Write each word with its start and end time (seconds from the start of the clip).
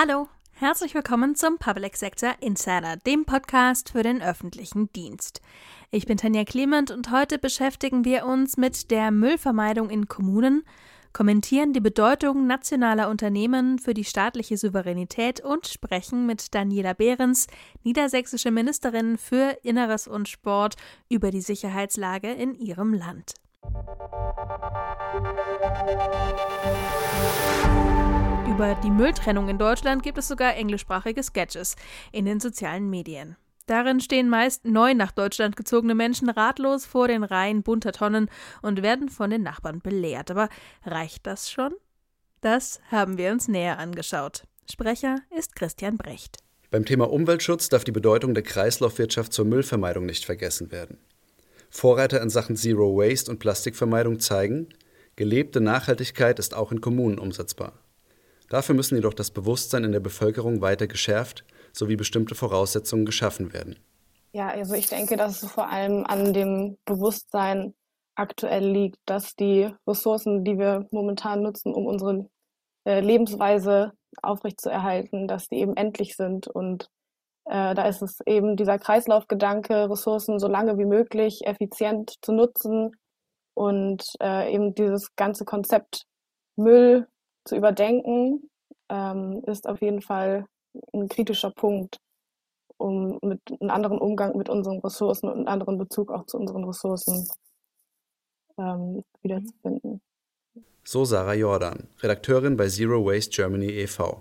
Hallo, 0.00 0.28
herzlich 0.52 0.94
willkommen 0.94 1.34
zum 1.34 1.58
Public 1.58 1.96
Sector 1.96 2.36
Insider, 2.38 2.98
dem 2.98 3.24
Podcast 3.24 3.90
für 3.90 4.04
den 4.04 4.22
öffentlichen 4.22 4.92
Dienst. 4.92 5.40
Ich 5.90 6.06
bin 6.06 6.16
Tanja 6.16 6.44
Clement 6.44 6.92
und 6.92 7.10
heute 7.10 7.36
beschäftigen 7.36 8.04
wir 8.04 8.24
uns 8.24 8.56
mit 8.56 8.92
der 8.92 9.10
Müllvermeidung 9.10 9.90
in 9.90 10.06
Kommunen, 10.06 10.62
kommentieren 11.12 11.72
die 11.72 11.80
Bedeutung 11.80 12.46
nationaler 12.46 13.08
Unternehmen 13.08 13.80
für 13.80 13.92
die 13.92 14.04
staatliche 14.04 14.56
Souveränität 14.56 15.40
und 15.40 15.66
sprechen 15.66 16.26
mit 16.26 16.54
Daniela 16.54 16.92
Behrens, 16.92 17.48
niedersächsische 17.82 18.52
Ministerin 18.52 19.18
für 19.18 19.58
Inneres 19.64 20.06
und 20.06 20.28
Sport, 20.28 20.76
über 21.08 21.32
die 21.32 21.40
Sicherheitslage 21.40 22.30
in 22.30 22.54
ihrem 22.54 22.94
Land. 22.94 23.34
Über 28.58 28.74
die 28.82 28.90
Mülltrennung 28.90 29.48
in 29.48 29.56
Deutschland 29.56 30.02
gibt 30.02 30.18
es 30.18 30.26
sogar 30.26 30.56
englischsprachige 30.56 31.22
Sketches 31.22 31.76
in 32.10 32.24
den 32.24 32.40
sozialen 32.40 32.90
Medien. 32.90 33.36
Darin 33.66 34.00
stehen 34.00 34.28
meist 34.28 34.64
neu 34.64 34.94
nach 34.94 35.12
Deutschland 35.12 35.54
gezogene 35.54 35.94
Menschen 35.94 36.28
ratlos 36.28 36.84
vor 36.84 37.06
den 37.06 37.22
Reihen 37.22 37.62
bunter 37.62 37.92
Tonnen 37.92 38.28
und 38.60 38.82
werden 38.82 39.10
von 39.10 39.30
den 39.30 39.44
Nachbarn 39.44 39.78
belehrt. 39.78 40.32
Aber 40.32 40.48
reicht 40.84 41.24
das 41.24 41.48
schon? 41.48 41.72
Das 42.40 42.80
haben 42.90 43.16
wir 43.16 43.30
uns 43.30 43.46
näher 43.46 43.78
angeschaut. 43.78 44.42
Sprecher 44.68 45.20
ist 45.38 45.54
Christian 45.54 45.96
Brecht. 45.96 46.38
Beim 46.72 46.84
Thema 46.84 47.12
Umweltschutz 47.12 47.68
darf 47.68 47.84
die 47.84 47.92
Bedeutung 47.92 48.34
der 48.34 48.42
Kreislaufwirtschaft 48.42 49.32
zur 49.32 49.44
Müllvermeidung 49.44 50.04
nicht 50.04 50.24
vergessen 50.24 50.72
werden. 50.72 50.98
Vorreiter 51.70 52.20
in 52.20 52.28
Sachen 52.28 52.56
Zero 52.56 52.96
Waste 52.96 53.30
und 53.30 53.38
Plastikvermeidung 53.38 54.18
zeigen, 54.18 54.70
gelebte 55.14 55.60
Nachhaltigkeit 55.60 56.40
ist 56.40 56.54
auch 56.54 56.72
in 56.72 56.80
Kommunen 56.80 57.20
umsetzbar. 57.20 57.74
Dafür 58.48 58.74
müssen 58.74 58.96
jedoch 58.96 59.14
das 59.14 59.30
Bewusstsein 59.30 59.84
in 59.84 59.92
der 59.92 60.00
Bevölkerung 60.00 60.60
weiter 60.60 60.86
geschärft 60.86 61.44
sowie 61.72 61.96
bestimmte 61.96 62.34
Voraussetzungen 62.34 63.04
geschaffen 63.04 63.52
werden. 63.52 63.78
Ja, 64.32 64.48
also 64.48 64.74
ich 64.74 64.88
denke, 64.88 65.16
dass 65.16 65.42
es 65.42 65.50
vor 65.50 65.70
allem 65.70 66.04
an 66.06 66.32
dem 66.32 66.76
Bewusstsein 66.84 67.74
aktuell 68.14 68.68
liegt, 68.68 68.98
dass 69.06 69.34
die 69.36 69.70
Ressourcen, 69.86 70.44
die 70.44 70.58
wir 70.58 70.86
momentan 70.90 71.42
nutzen, 71.42 71.72
um 71.72 71.86
unsere 71.86 72.28
äh, 72.84 73.00
Lebensweise 73.00 73.92
aufrechtzuerhalten, 74.22 75.28
dass 75.28 75.48
die 75.48 75.56
eben 75.56 75.76
endlich 75.76 76.16
sind. 76.16 76.48
Und 76.48 76.88
äh, 77.44 77.74
da 77.74 77.86
ist 77.86 78.02
es 78.02 78.18
eben 78.26 78.56
dieser 78.56 78.78
Kreislaufgedanke, 78.78 79.88
Ressourcen 79.88 80.38
so 80.38 80.48
lange 80.48 80.78
wie 80.78 80.84
möglich 80.84 81.46
effizient 81.46 82.14
zu 82.22 82.32
nutzen 82.32 82.92
und 83.54 84.04
äh, 84.20 84.52
eben 84.52 84.74
dieses 84.74 85.14
ganze 85.16 85.44
Konzept 85.44 86.04
Müll 86.56 87.06
zu 87.48 87.56
überdenken, 87.56 88.48
ähm, 88.88 89.42
ist 89.46 89.68
auf 89.68 89.80
jeden 89.80 90.02
Fall 90.02 90.46
ein 90.92 91.08
kritischer 91.08 91.50
Punkt, 91.50 91.98
um 92.76 93.18
mit 93.22 93.40
einem 93.60 93.70
anderen 93.70 93.98
Umgang 93.98 94.36
mit 94.36 94.48
unseren 94.48 94.78
Ressourcen 94.80 95.28
und 95.28 95.38
einen 95.38 95.48
anderen 95.48 95.78
Bezug 95.78 96.12
auch 96.12 96.26
zu 96.26 96.38
unseren 96.38 96.64
Ressourcen 96.64 97.28
ähm, 98.58 99.02
wiederzufinden. 99.22 100.00
So 100.84 101.04
Sarah 101.04 101.34
Jordan, 101.34 101.88
Redakteurin 102.00 102.56
bei 102.56 102.68
Zero 102.68 103.04
Waste 103.04 103.30
Germany 103.30 103.70
e.V. 103.70 104.20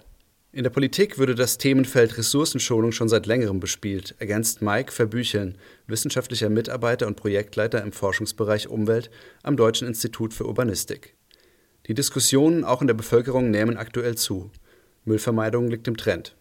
In 0.53 0.63
der 0.63 0.69
Politik 0.69 1.17
würde 1.17 1.35
das 1.35 1.57
Themenfeld 1.57 2.17
Ressourcenschonung 2.17 2.91
schon 2.91 3.09
seit 3.09 3.25
längerem 3.25 3.59
bespielt, 3.59 4.15
ergänzt 4.19 4.61
Mike 4.61 4.91
Verbücheln, 4.91 5.57
wissenschaftlicher 5.85 6.49
Mitarbeiter 6.49 7.05
und 7.05 7.15
Projektleiter 7.15 7.81
im 7.83 7.91
Forschungsbereich 7.91 8.67
Umwelt 8.67 9.11
am 9.43 9.55
Deutschen 9.55 9.87
Institut 9.87 10.33
für 10.33 10.45
Urbanistik. 10.45 11.16
Die 11.87 11.93
Diskussionen 11.93 12.65
auch 12.65 12.81
in 12.81 12.87
der 12.87 12.93
Bevölkerung 12.93 13.49
nehmen 13.49 13.77
aktuell 13.77 14.15
zu. 14.15 14.51
Müllvermeidung 15.05 15.69
liegt 15.69 15.87
im 15.87 15.95
Trend. 15.95 16.35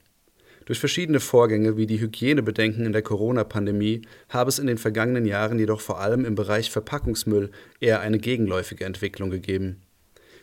Durch 0.64 0.80
verschiedene 0.80 1.20
Vorgänge 1.20 1.76
wie 1.76 1.86
die 1.86 2.00
Hygienebedenken 2.00 2.84
in 2.84 2.92
der 2.92 3.02
Corona-Pandemie 3.02 4.02
habe 4.28 4.48
es 4.48 4.58
in 4.58 4.66
den 4.66 4.78
vergangenen 4.78 5.24
Jahren 5.24 5.60
jedoch 5.60 5.80
vor 5.80 6.00
allem 6.00 6.24
im 6.24 6.34
Bereich 6.34 6.72
Verpackungsmüll 6.72 7.52
eher 7.78 8.00
eine 8.00 8.18
gegenläufige 8.18 8.84
Entwicklung 8.84 9.30
gegeben. 9.30 9.82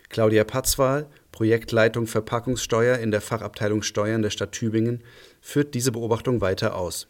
Claudia 0.08 0.46
Patzwal, 0.46 1.08
Projektleitung 1.34 2.08
Verpackungssteuer 2.08 3.00
in 3.00 3.12
der 3.12 3.20
Fachabteilung 3.20 3.82
Steuern 3.82 4.22
der 4.22 4.30
Stadt 4.30 4.54
Tübingen, 4.54 5.04
führt 5.42 5.74
diese 5.74 5.92
Beobachtung 5.92 6.40
weiter 6.40 6.76
aus 6.76 7.08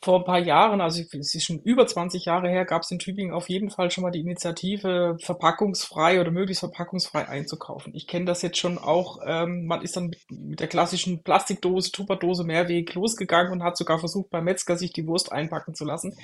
vor 0.00 0.20
ein 0.20 0.24
paar 0.24 0.38
Jahren, 0.38 0.80
also 0.80 1.02
es 1.02 1.34
ist 1.34 1.44
schon 1.44 1.60
über 1.60 1.86
20 1.86 2.24
Jahre 2.24 2.48
her, 2.48 2.64
gab 2.64 2.82
es 2.82 2.90
in 2.90 3.00
Tübingen 3.00 3.34
auf 3.34 3.48
jeden 3.48 3.68
Fall 3.70 3.90
schon 3.90 4.02
mal 4.02 4.12
die 4.12 4.20
Initiative, 4.20 5.16
verpackungsfrei 5.20 6.20
oder 6.20 6.30
möglichst 6.30 6.60
verpackungsfrei 6.60 7.26
einzukaufen. 7.28 7.94
Ich 7.94 8.06
kenne 8.06 8.26
das 8.26 8.42
jetzt 8.42 8.58
schon 8.58 8.78
auch, 8.78 9.18
ähm, 9.26 9.66
man 9.66 9.82
ist 9.82 9.96
dann 9.96 10.08
mit, 10.08 10.20
mit 10.30 10.60
der 10.60 10.68
klassischen 10.68 11.24
Plastikdose, 11.24 11.90
Tupperdose 11.90 12.44
Mehrweg 12.44 12.94
losgegangen 12.94 13.52
und 13.52 13.64
hat 13.64 13.76
sogar 13.76 13.98
versucht, 13.98 14.30
beim 14.30 14.44
Metzger 14.44 14.76
sich 14.76 14.92
die 14.92 15.06
Wurst 15.06 15.32
einpacken 15.32 15.74
zu 15.74 15.84
lassen. 15.84 16.16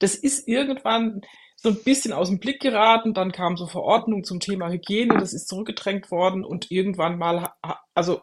Das 0.00 0.16
ist 0.16 0.48
irgendwann 0.48 1.20
so 1.62 1.68
ein 1.68 1.82
bisschen 1.84 2.14
aus 2.14 2.30
dem 2.30 2.40
Blick 2.40 2.60
geraten, 2.60 3.12
dann 3.12 3.32
kam 3.32 3.58
so 3.58 3.66
Verordnung 3.66 4.24
zum 4.24 4.40
Thema 4.40 4.70
Hygiene, 4.70 5.18
das 5.18 5.34
ist 5.34 5.46
zurückgedrängt 5.46 6.10
worden 6.10 6.42
und 6.42 6.70
irgendwann 6.70 7.18
mal, 7.18 7.52
also 7.92 8.22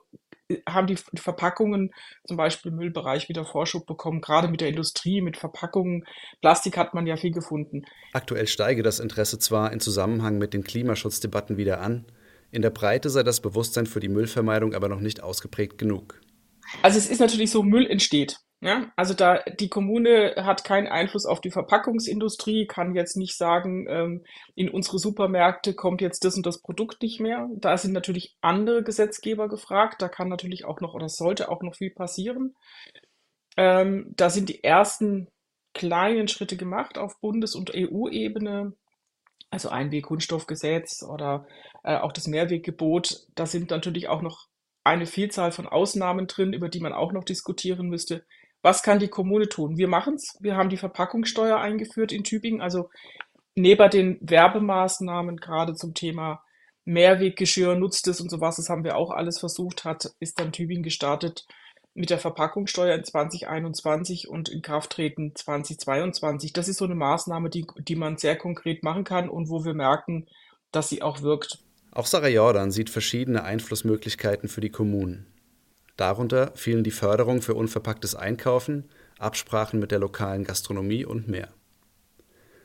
haben 0.67 0.87
die 0.87 0.97
Verpackungen 1.15 1.91
zum 2.25 2.37
Beispiel 2.37 2.71
im 2.71 2.77
Müllbereich 2.77 3.29
wieder 3.29 3.45
Vorschub 3.45 3.85
bekommen, 3.85 4.21
gerade 4.21 4.47
mit 4.47 4.61
der 4.61 4.69
Industrie, 4.69 5.21
mit 5.21 5.37
Verpackungen. 5.37 6.05
Plastik 6.41 6.77
hat 6.77 6.93
man 6.93 7.05
ja 7.05 7.17
viel 7.17 7.31
gefunden. 7.31 7.83
Aktuell 8.13 8.47
steige 8.47 8.83
das 8.83 8.99
Interesse 8.99 9.39
zwar 9.39 9.73
in 9.73 9.79
Zusammenhang 9.79 10.37
mit 10.37 10.53
den 10.53 10.63
Klimaschutzdebatten 10.63 11.57
wieder 11.57 11.81
an, 11.81 12.05
in 12.51 12.61
der 12.61 12.69
Breite 12.69 13.09
sei 13.09 13.23
das 13.23 13.41
Bewusstsein 13.41 13.85
für 13.85 13.99
die 13.99 14.07
Müllvermeidung 14.07 14.73
aber 14.73 14.87
noch 14.87 15.01
nicht 15.01 15.21
ausgeprägt 15.21 15.77
genug. 15.77 16.21
Also 16.81 16.97
es 16.97 17.09
ist 17.09 17.19
natürlich 17.19 17.51
so, 17.51 17.63
Müll 17.63 17.85
entsteht. 17.85 18.39
Ja, 18.59 18.91
also 18.95 19.13
da 19.13 19.43
die 19.43 19.69
Kommune 19.69 20.33
hat 20.37 20.63
keinen 20.63 20.87
Einfluss 20.87 21.27
auf 21.27 21.41
die 21.41 21.51
Verpackungsindustrie, 21.51 22.65
kann 22.65 22.95
jetzt 22.95 23.15
nicht 23.15 23.37
sagen, 23.37 23.85
ähm, 23.87 24.25
in 24.55 24.69
unsere 24.69 24.97
Supermärkte 24.97 25.75
kommt 25.75 26.01
jetzt 26.01 26.25
das 26.25 26.35
und 26.35 26.45
das 26.45 26.61
Produkt 26.61 27.03
nicht 27.03 27.19
mehr. 27.19 27.47
Da 27.57 27.77
sind 27.77 27.93
natürlich 27.93 28.35
andere 28.41 28.81
Gesetzgeber 28.83 29.47
gefragt. 29.47 30.01
Da 30.01 30.09
kann 30.09 30.27
natürlich 30.27 30.65
auch 30.65 30.81
noch 30.81 30.95
oder 30.95 31.07
sollte 31.07 31.49
auch 31.49 31.61
noch 31.61 31.75
viel 31.75 31.91
passieren. 31.91 32.55
Ähm, 33.57 34.13
da 34.15 34.31
sind 34.31 34.49
die 34.49 34.63
ersten 34.63 35.27
kleinen 35.73 36.27
Schritte 36.27 36.57
gemacht 36.57 36.97
auf 36.97 37.19
Bundes- 37.21 37.55
und 37.55 37.71
EU-Ebene. 37.75 38.73
Also 39.51 39.69
Einweg-Kunststoffgesetz 39.69 41.03
oder 41.03 41.47
äh, 41.83 41.97
auch 41.97 42.11
das 42.11 42.27
Mehrweggebot. 42.27 43.27
Da 43.35 43.45
sind 43.45 43.69
natürlich 43.69 44.09
auch 44.09 44.23
noch 44.23 44.47
eine 44.83 45.05
Vielzahl 45.05 45.51
von 45.51 45.67
Ausnahmen 45.67 46.27
drin, 46.27 46.53
über 46.53 46.69
die 46.69 46.79
man 46.79 46.93
auch 46.93 47.11
noch 47.11 47.23
diskutieren 47.23 47.87
müsste. 47.87 48.25
Was 48.61 48.83
kann 48.83 48.99
die 48.99 49.07
Kommune 49.07 49.47
tun? 49.47 49.77
Wir 49.77 49.87
machen 49.87 50.15
es. 50.15 50.37
Wir 50.39 50.55
haben 50.55 50.69
die 50.69 50.77
Verpackungssteuer 50.77 51.57
eingeführt 51.57 52.11
in 52.11 52.23
Tübingen. 52.23 52.61
Also 52.61 52.89
neben 53.55 53.89
den 53.89 54.17
Werbemaßnahmen 54.21 55.37
gerade 55.37 55.73
zum 55.73 55.93
Thema 55.93 56.43
Mehrweggeschirr 56.85 57.75
nutzt 57.75 58.07
es 58.07 58.21
und 58.21 58.29
sowas, 58.29 58.55
das 58.55 58.69
haben 58.69 58.85
wir 58.85 58.95
auch 58.95 59.11
alles 59.11 59.39
versucht, 59.39 59.83
hat, 59.83 60.09
ist 60.19 60.39
dann 60.39 60.53
Tübingen 60.53 60.83
gestartet 60.83 61.45
mit 61.93 62.11
der 62.11 62.19
Verpackungssteuer 62.19 62.95
in 62.95 63.03
2021 63.03 64.29
und 64.29 64.49
in 64.49 64.61
Kraft 64.61 64.91
treten 64.91 65.33
2022. 65.35 66.53
Das 66.53 66.67
ist 66.67 66.77
so 66.77 66.85
eine 66.85 66.95
Maßnahme, 66.95 67.49
die, 67.49 67.65
die 67.79 67.95
man 67.95 68.17
sehr 68.17 68.37
konkret 68.37 68.83
machen 68.83 69.03
kann 69.03 69.27
und 69.29 69.49
wo 69.49 69.65
wir 69.65 69.73
merken, 69.73 70.27
dass 70.71 70.89
sie 70.89 71.01
auch 71.01 71.23
wirkt. 71.23 71.59
Auch 71.91 72.05
Sarah 72.05 72.27
Jordan 72.27 72.71
sieht 72.71 72.91
verschiedene 72.91 73.43
Einflussmöglichkeiten 73.43 74.47
für 74.47 74.61
die 74.61 74.69
Kommunen. 74.69 75.25
Darunter 75.97 76.51
fielen 76.55 76.83
die 76.83 76.91
Förderung 76.91 77.41
für 77.41 77.55
unverpacktes 77.55 78.15
Einkaufen, 78.15 78.85
Absprachen 79.17 79.79
mit 79.79 79.91
der 79.91 79.99
lokalen 79.99 80.43
Gastronomie 80.43 81.05
und 81.05 81.27
mehr. 81.27 81.49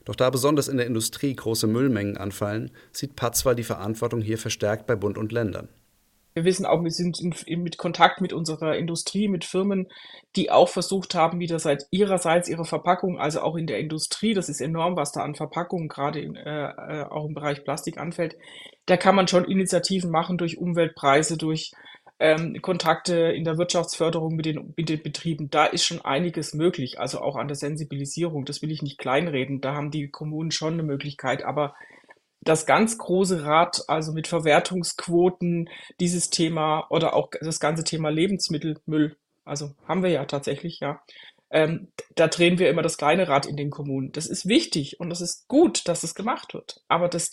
Doch 0.04 0.16
da 0.16 0.28
besonders 0.30 0.68
in 0.68 0.76
der 0.76 0.86
Industrie 0.86 1.34
große 1.34 1.66
Müllmengen 1.66 2.16
anfallen, 2.16 2.70
sieht 2.92 3.16
Patzwar 3.16 3.54
die 3.54 3.62
Verantwortung 3.62 4.20
hier 4.20 4.36
verstärkt 4.36 4.86
bei 4.86 4.96
Bund 4.96 5.16
und 5.16 5.32
Ländern. 5.32 5.68
Wir 6.34 6.44
wissen 6.44 6.64
auch, 6.64 6.82
wir 6.82 6.90
sind 6.90 7.20
in, 7.20 7.34
in, 7.46 7.62
mit 7.62 7.76
Kontakt 7.76 8.20
mit 8.20 8.32
unserer 8.32 8.76
Industrie, 8.76 9.28
mit 9.28 9.44
Firmen, 9.44 9.88
die 10.34 10.50
auch 10.50 10.68
versucht 10.68 11.14
haben, 11.14 11.40
wieder 11.40 11.58
seit 11.58 11.86
ihrerseits 11.90 12.48
ihre 12.48 12.64
Verpackung, 12.64 13.18
also 13.18 13.42
auch 13.42 13.54
in 13.54 13.66
der 13.66 13.78
Industrie, 13.78 14.32
das 14.32 14.48
ist 14.48 14.62
enorm, 14.62 14.96
was 14.96 15.12
da 15.12 15.20
an 15.22 15.34
Verpackungen 15.34 15.88
gerade 15.88 16.20
in, 16.20 16.36
äh, 16.36 16.70
äh 16.70 17.04
auch 17.04 17.26
im 17.26 17.34
Bereich 17.34 17.64
Plastik 17.64 17.98
anfällt. 17.98 18.36
Da 18.86 18.96
kann 18.96 19.14
man 19.14 19.28
schon 19.28 19.44
Initiativen 19.44 20.10
machen 20.10 20.38
durch 20.38 20.56
Umweltpreise, 20.56 21.36
durch 21.36 21.72
ähm, 22.22 22.62
Kontakte 22.62 23.16
in 23.16 23.42
der 23.42 23.58
Wirtschaftsförderung 23.58 24.36
mit 24.36 24.46
den, 24.46 24.72
mit 24.76 24.88
den 24.88 25.02
Betrieben, 25.02 25.50
da 25.50 25.66
ist 25.66 25.84
schon 25.84 26.00
einiges 26.00 26.54
möglich, 26.54 27.00
also 27.00 27.20
auch 27.20 27.34
an 27.34 27.48
der 27.48 27.56
Sensibilisierung. 27.56 28.44
Das 28.44 28.62
will 28.62 28.70
ich 28.70 28.80
nicht 28.80 28.98
kleinreden, 28.98 29.60
da 29.60 29.74
haben 29.74 29.90
die 29.90 30.08
Kommunen 30.08 30.52
schon 30.52 30.74
eine 30.74 30.84
Möglichkeit, 30.84 31.42
aber 31.42 31.74
das 32.40 32.64
ganz 32.64 32.96
große 32.96 33.44
Rad, 33.44 33.82
also 33.88 34.12
mit 34.12 34.28
Verwertungsquoten, 34.28 35.68
dieses 35.98 36.30
Thema 36.30 36.86
oder 36.90 37.14
auch 37.14 37.30
das 37.40 37.58
ganze 37.58 37.82
Thema 37.82 38.08
Lebensmittelmüll, 38.10 39.16
also 39.44 39.74
haben 39.88 40.04
wir 40.04 40.10
ja 40.10 40.24
tatsächlich, 40.24 40.78
ja. 40.78 41.02
Ähm, 41.50 41.88
da 42.14 42.28
drehen 42.28 42.58
wir 42.58 42.70
immer 42.70 42.82
das 42.82 42.96
kleine 42.96 43.28
Rad 43.28 43.46
in 43.46 43.56
den 43.56 43.70
Kommunen. 43.70 44.12
Das 44.12 44.26
ist 44.26 44.46
wichtig 44.46 45.00
und 45.00 45.10
das 45.10 45.20
ist 45.20 45.48
gut, 45.48 45.86
dass 45.86 46.02
es 46.02 46.14
gemacht 46.14 46.54
wird. 46.54 46.80
Aber 46.88 47.08
das, 47.08 47.32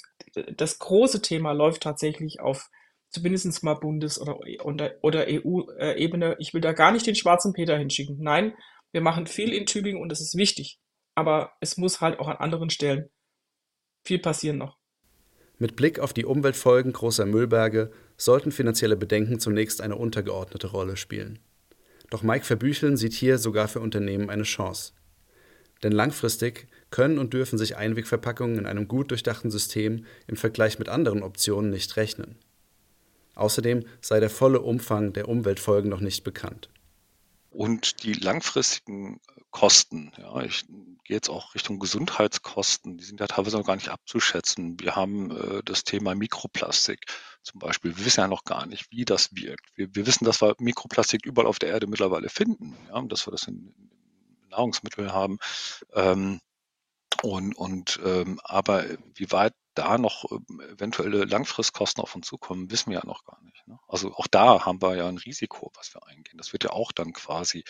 das 0.57 0.79
große 0.79 1.21
Thema 1.21 1.53
läuft 1.53 1.83
tatsächlich 1.83 2.41
auf 2.41 2.69
zumindest 3.09 3.63
mal 3.63 3.75
Bundes- 3.75 4.19
oder, 4.19 4.39
oder 5.01 5.25
EU-Ebene. 5.27 6.35
Ich 6.39 6.53
will 6.53 6.61
da 6.61 6.73
gar 6.73 6.91
nicht 6.91 7.07
den 7.07 7.15
schwarzen 7.15 7.53
Peter 7.53 7.77
hinschicken. 7.77 8.17
Nein, 8.19 8.53
wir 8.91 9.01
machen 9.01 9.27
viel 9.27 9.53
in 9.53 9.65
Tübingen 9.65 10.01
und 10.01 10.09
das 10.09 10.21
ist 10.21 10.35
wichtig. 10.35 10.79
Aber 11.15 11.53
es 11.59 11.77
muss 11.77 12.01
halt 12.01 12.19
auch 12.19 12.27
an 12.27 12.37
anderen 12.37 12.69
Stellen 12.69 13.09
viel 14.05 14.19
passieren 14.19 14.57
noch. 14.57 14.77
Mit 15.57 15.75
Blick 15.75 15.99
auf 15.99 16.13
die 16.13 16.25
Umweltfolgen 16.25 16.93
großer 16.93 17.25
Müllberge 17.25 17.91
sollten 18.15 18.51
finanzielle 18.51 18.95
Bedenken 18.95 19.39
zunächst 19.39 19.81
eine 19.81 19.97
untergeordnete 19.97 20.67
Rolle 20.67 20.95
spielen. 20.95 21.39
Doch 22.09 22.23
Mike 22.23 22.45
Verbücheln 22.45 22.95
sieht 22.97 23.13
hier 23.13 23.37
sogar 23.37 23.67
für 23.67 23.81
Unternehmen 23.81 24.29
eine 24.29 24.43
Chance. 24.43 24.93
Denn 25.83 25.91
langfristig 25.91 26.67
können 26.91 27.19
und 27.19 27.33
dürfen 27.33 27.57
sich 27.57 27.75
Einwegverpackungen 27.77 28.57
in 28.57 28.65
einem 28.65 28.87
gut 28.87 29.11
durchdachten 29.11 29.51
System 29.51 30.05
im 30.27 30.37
Vergleich 30.37 30.79
mit 30.79 30.89
anderen 30.89 31.23
Optionen 31.23 31.69
nicht 31.69 31.97
rechnen. 31.97 32.37
Außerdem 33.39 33.85
sei 34.01 34.19
der 34.19 34.29
volle 34.29 34.61
Umfang 34.61 35.13
der 35.13 35.29
Umweltfolgen 35.29 35.89
noch 35.89 36.01
nicht 36.01 36.23
bekannt. 36.23 36.69
Und 37.49 38.03
die 38.03 38.13
langfristigen 38.13 39.19
Kosten, 39.49 40.11
ja, 40.17 40.41
ich 40.41 40.67
gehe 40.67 41.15
jetzt 41.15 41.29
auch 41.29 41.55
Richtung 41.55 41.79
Gesundheitskosten, 41.79 42.97
die 42.97 43.03
sind 43.03 43.19
ja 43.19 43.25
teilweise 43.25 43.57
noch 43.57 43.65
gar 43.65 43.75
nicht 43.75 43.89
abzuschätzen. 43.89 44.79
Wir 44.79 44.95
haben 44.95 45.31
äh, 45.31 45.61
das 45.63 45.83
Thema 45.83 46.13
Mikroplastik 46.13 47.05
zum 47.41 47.59
Beispiel. 47.59 47.97
Wir 47.97 48.05
wissen 48.05 48.19
ja 48.19 48.27
noch 48.27 48.43
gar 48.43 48.67
nicht, 48.67 48.91
wie 48.91 49.05
das 49.05 49.33
wirkt. 49.33 49.65
Wir, 49.75 49.87
wir 49.95 50.05
wissen, 50.05 50.25
dass 50.25 50.41
wir 50.41 50.53
Mikroplastik 50.59 51.25
überall 51.25 51.47
auf 51.47 51.57
der 51.57 51.69
Erde 51.69 51.87
mittlerweile 51.87 52.29
finden, 52.29 52.77
ja, 52.89 53.01
dass 53.03 53.25
wir 53.25 53.31
das 53.31 53.47
in, 53.47 53.73
in 54.43 54.49
Nahrungsmitteln 54.49 55.11
haben. 55.11 55.39
Ähm, 55.93 56.41
und, 57.23 57.53
und 57.57 57.99
ähm, 58.05 58.39
aber 58.43 58.85
wie 59.15 59.31
weit 59.31 59.53
da 59.79 59.97
noch 59.97 60.25
ähm, 60.31 60.59
eventuelle 60.59 61.23
Langfristkosten 61.23 62.03
auf 62.03 62.15
uns 62.15 62.27
zukommen, 62.27 62.69
wissen 62.69 62.91
wir 62.91 62.99
ja 62.99 63.05
noch 63.05 63.23
gar 63.23 63.41
nicht. 63.43 63.67
Ne? 63.67 63.79
Also 63.87 64.13
auch 64.13 64.27
da 64.27 64.65
haben 64.65 64.81
wir 64.81 64.95
ja 64.95 65.07
ein 65.07 65.17
Risiko, 65.17 65.71
was 65.75 65.93
wir 65.93 66.05
eingehen. 66.07 66.37
Das 66.37 66.51
wird 66.51 66.65
ja 66.65 66.71
auch 66.71 66.91
dann 66.91 67.13
quasi 67.13 67.63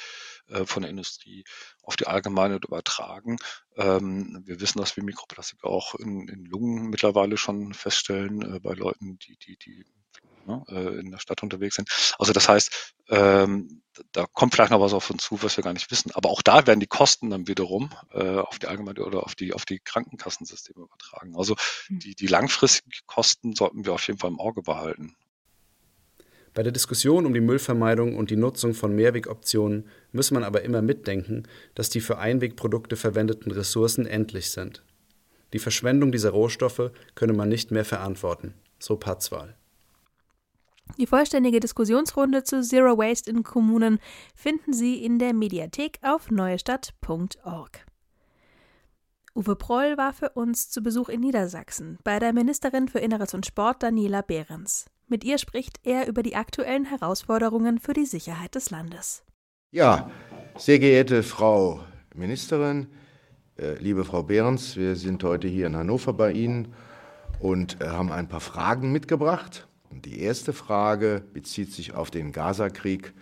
äh, 0.47 0.65
von 0.65 0.81
der 0.81 0.89
Industrie 0.89 1.43
auf 1.83 1.95
die 1.95 2.07
Allgemeinheit 2.07 2.65
übertragen. 2.65 3.37
Ähm, 3.77 4.41
wir 4.45 4.59
wissen, 4.59 4.79
dass 4.79 4.97
wir 4.97 5.03
Mikroplastik 5.03 5.63
auch 5.63 5.95
in, 5.95 6.27
in 6.27 6.45
Lungen 6.45 6.89
mittlerweile 6.89 7.37
schon 7.37 7.73
feststellen 7.73 8.55
äh, 8.55 8.59
bei 8.59 8.73
Leuten, 8.73 9.19
die, 9.19 9.37
die, 9.37 9.57
die 9.57 9.85
ne, 10.49 10.63
äh, 10.69 10.99
in 10.99 11.11
der 11.11 11.19
Stadt 11.19 11.43
unterwegs 11.43 11.75
sind. 11.75 11.89
Also 12.17 12.33
das 12.33 12.49
heißt, 12.49 12.95
ähm, 13.09 13.81
da 14.11 14.25
kommt 14.25 14.53
vielleicht 14.53 14.71
noch 14.71 14.81
was 14.81 14.93
auf 14.93 15.09
uns 15.09 15.23
zu, 15.23 15.41
was 15.43 15.57
wir 15.57 15.63
gar 15.63 15.73
nicht 15.73 15.91
wissen. 15.91 16.11
Aber 16.13 16.29
auch 16.29 16.41
da 16.41 16.65
werden 16.67 16.79
die 16.79 16.87
Kosten 16.87 17.29
dann 17.29 17.47
wiederum 17.47 17.89
äh, 18.11 18.37
auf 18.37 18.59
die 18.59 18.67
allgemeine 18.67 19.05
oder 19.05 19.23
auf 19.23 19.35
die 19.35 19.53
auf 19.53 19.65
die 19.65 19.79
Krankenkassensysteme 19.79 20.83
übertragen. 20.83 21.35
Also 21.35 21.55
hm. 21.87 21.99
die, 21.99 22.15
die 22.15 22.27
langfristigen 22.27 22.91
Kosten 23.05 23.55
sollten 23.55 23.85
wir 23.85 23.93
auf 23.93 24.05
jeden 24.07 24.19
Fall 24.19 24.31
im 24.31 24.39
Auge 24.39 24.61
behalten. 24.61 25.15
Bei 26.53 26.63
der 26.63 26.71
Diskussion 26.71 27.25
um 27.25 27.33
die 27.33 27.41
Müllvermeidung 27.41 28.15
und 28.15 28.31
die 28.31 28.35
Nutzung 28.35 28.73
von 28.73 28.95
Mehrwegoptionen 28.95 29.87
muss 30.11 30.31
man 30.31 30.43
aber 30.43 30.63
immer 30.63 30.81
mitdenken, 30.81 31.43
dass 31.75 31.89
die 31.89 32.01
für 32.01 32.17
Einwegprodukte 32.17 32.95
verwendeten 32.95 33.51
Ressourcen 33.51 34.07
endlich 34.07 34.49
sind. 34.49 34.83
Die 35.53 35.59
Verschwendung 35.59 36.11
dieser 36.11 36.31
Rohstoffe 36.31 36.91
könne 37.15 37.33
man 37.33 37.49
nicht 37.49 37.71
mehr 37.71 37.85
verantworten, 37.85 38.55
so 38.79 38.97
Patzwal. 38.97 39.55
Die 40.97 41.07
vollständige 41.07 41.59
Diskussionsrunde 41.59 42.43
zu 42.43 42.61
Zero 42.61 42.97
Waste 42.97 43.29
in 43.29 43.43
Kommunen 43.43 43.99
finden 44.35 44.73
Sie 44.73 45.03
in 45.03 45.19
der 45.19 45.33
Mediathek 45.33 45.99
auf 46.01 46.29
neuestadt.org. 46.31 47.85
Uwe 49.35 49.55
Proll 49.55 49.97
war 49.97 50.11
für 50.11 50.31
uns 50.31 50.69
zu 50.69 50.81
Besuch 50.81 51.07
in 51.07 51.21
Niedersachsen 51.21 51.97
bei 52.03 52.19
der 52.19 52.33
Ministerin 52.33 52.89
für 52.89 52.99
Inneres 52.99 53.33
und 53.33 53.45
Sport 53.45 53.83
Daniela 53.83 54.21
Behrens. 54.21 54.87
Mit 55.07 55.23
ihr 55.23 55.37
spricht 55.37 55.79
er 55.83 56.07
über 56.07 56.23
die 56.23 56.35
aktuellen 56.35 56.85
Herausforderungen 56.85 57.79
für 57.79 57.93
die 57.93 58.05
Sicherheit 58.05 58.55
des 58.55 58.69
Landes. 58.69 59.23
Ja, 59.71 60.11
sehr 60.57 60.79
geehrte 60.79 61.23
Frau 61.23 61.79
Ministerin, 62.13 62.87
äh, 63.57 63.75
liebe 63.75 64.03
Frau 64.03 64.23
Behrens, 64.23 64.75
wir 64.75 64.97
sind 64.97 65.23
heute 65.23 65.47
hier 65.47 65.67
in 65.67 65.77
Hannover 65.77 66.11
bei 66.11 66.33
Ihnen 66.33 66.73
und 67.39 67.79
äh, 67.79 67.87
haben 67.87 68.11
ein 68.11 68.27
paar 68.27 68.41
Fragen 68.41 68.91
mitgebracht. 68.91 69.68
Die 69.91 70.21
erste 70.21 70.53
Frage 70.53 71.23
bezieht 71.33 71.73
sich 71.73 71.93
auf 71.93 72.11
den 72.11 72.31
Gazakrieg, 72.31 73.13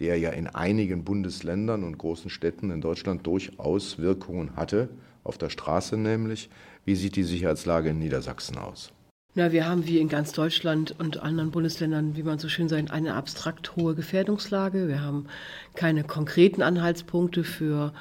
der 0.00 0.18
ja 0.18 0.30
in 0.30 0.46
einigen 0.46 1.04
Bundesländern 1.04 1.84
und 1.84 1.98
großen 1.98 2.30
Städten 2.30 2.70
in 2.70 2.80
Deutschland 2.80 3.26
durchaus 3.26 3.98
Wirkungen 3.98 4.56
hatte, 4.56 4.88
auf 5.24 5.38
der 5.38 5.50
Straße 5.50 5.96
nämlich. 5.96 6.48
Wie 6.84 6.96
sieht 6.96 7.16
die 7.16 7.22
Sicherheitslage 7.22 7.90
in 7.90 7.98
Niedersachsen 7.98 8.58
aus? 8.58 8.92
Na, 9.34 9.50
wir 9.50 9.66
haben 9.66 9.86
wie 9.86 9.98
in 9.98 10.08
ganz 10.08 10.32
Deutschland 10.32 10.94
und 10.98 11.22
anderen 11.22 11.52
Bundesländern, 11.52 12.16
wie 12.16 12.22
man 12.22 12.38
so 12.38 12.50
schön 12.50 12.68
sagt, 12.68 12.90
eine 12.90 13.14
abstrakt 13.14 13.76
hohe 13.76 13.94
Gefährdungslage. 13.94 14.88
Wir 14.88 15.00
haben 15.00 15.26
keine 15.74 16.04
konkreten 16.04 16.60
Anhaltspunkte 16.60 17.42
für 17.42 17.94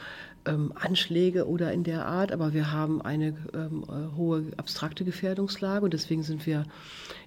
ähm, 0.46 0.74
Anschläge 0.76 1.48
oder 1.48 1.72
in 1.72 1.84
der 1.84 2.06
Art, 2.06 2.32
aber 2.32 2.54
wir 2.54 2.72
haben 2.72 3.02
eine 3.02 3.36
ähm, 3.54 3.84
äh, 3.88 4.16
hohe 4.16 4.46
abstrakte 4.58 5.04
Gefährdungslage 5.04 5.86
und 5.86 5.94
deswegen 5.94 6.24
sind 6.24 6.46
wir 6.46 6.66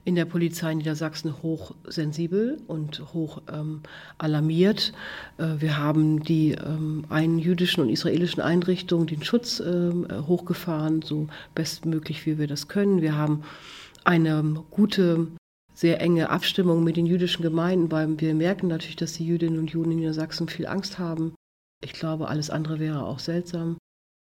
in 0.05 0.15
der 0.15 0.25
Polizei 0.25 0.75
Niedersachsen 0.75 1.43
hochsensibel 1.43 2.61
und 2.67 3.15
hoch 3.15 3.43
ähm, 3.53 3.81
alarmiert. 4.19 4.93
Äh, 5.39 5.55
wir 5.59 5.79
haben 5.79 6.23
die 6.23 6.53
ähm, 6.53 7.05
einen 7.09 7.39
jüdischen 7.39 7.83
und 7.83 7.89
israelischen 7.89 8.43
Einrichtungen 8.43 9.07
den 9.07 9.23
Schutz 9.23 9.61
ähm, 9.61 10.07
äh, 10.09 10.19
hochgefahren, 10.19 11.03
so 11.03 11.29
bestmöglich 11.55 12.27
wie 12.27 12.39
wir 12.39 12.47
das 12.47 12.69
können. 12.69 13.03
Wir 13.03 13.17
haben 13.17 13.43
eine 14.05 14.63
gute 14.71 15.29
sehr 15.73 16.01
enge 16.01 16.31
Abstimmung 16.31 16.85
mit 16.85 16.97
den 16.97 17.07
jüdischen 17.07 17.43
Gemeinden, 17.43 17.91
weil 17.91 18.21
wir 18.21 18.35
merken 18.35 18.69
natürlich, 18.69 18.97
dass 18.97 19.15
die 19.15 19.27
Jüdinnen 19.27 19.59
und 19.59 19.71
Juden 19.71 19.91
in 19.93 19.99
Niedersachsen 19.99 20.49
viel 20.49 20.67
Angst 20.67 20.99
haben 20.99 21.35
ich 21.85 21.93
glaube, 21.93 22.29
alles 22.29 22.51
andere 22.51 22.79
wäre 22.79 23.05
auch 23.05 23.19
seltsam. 23.19 23.79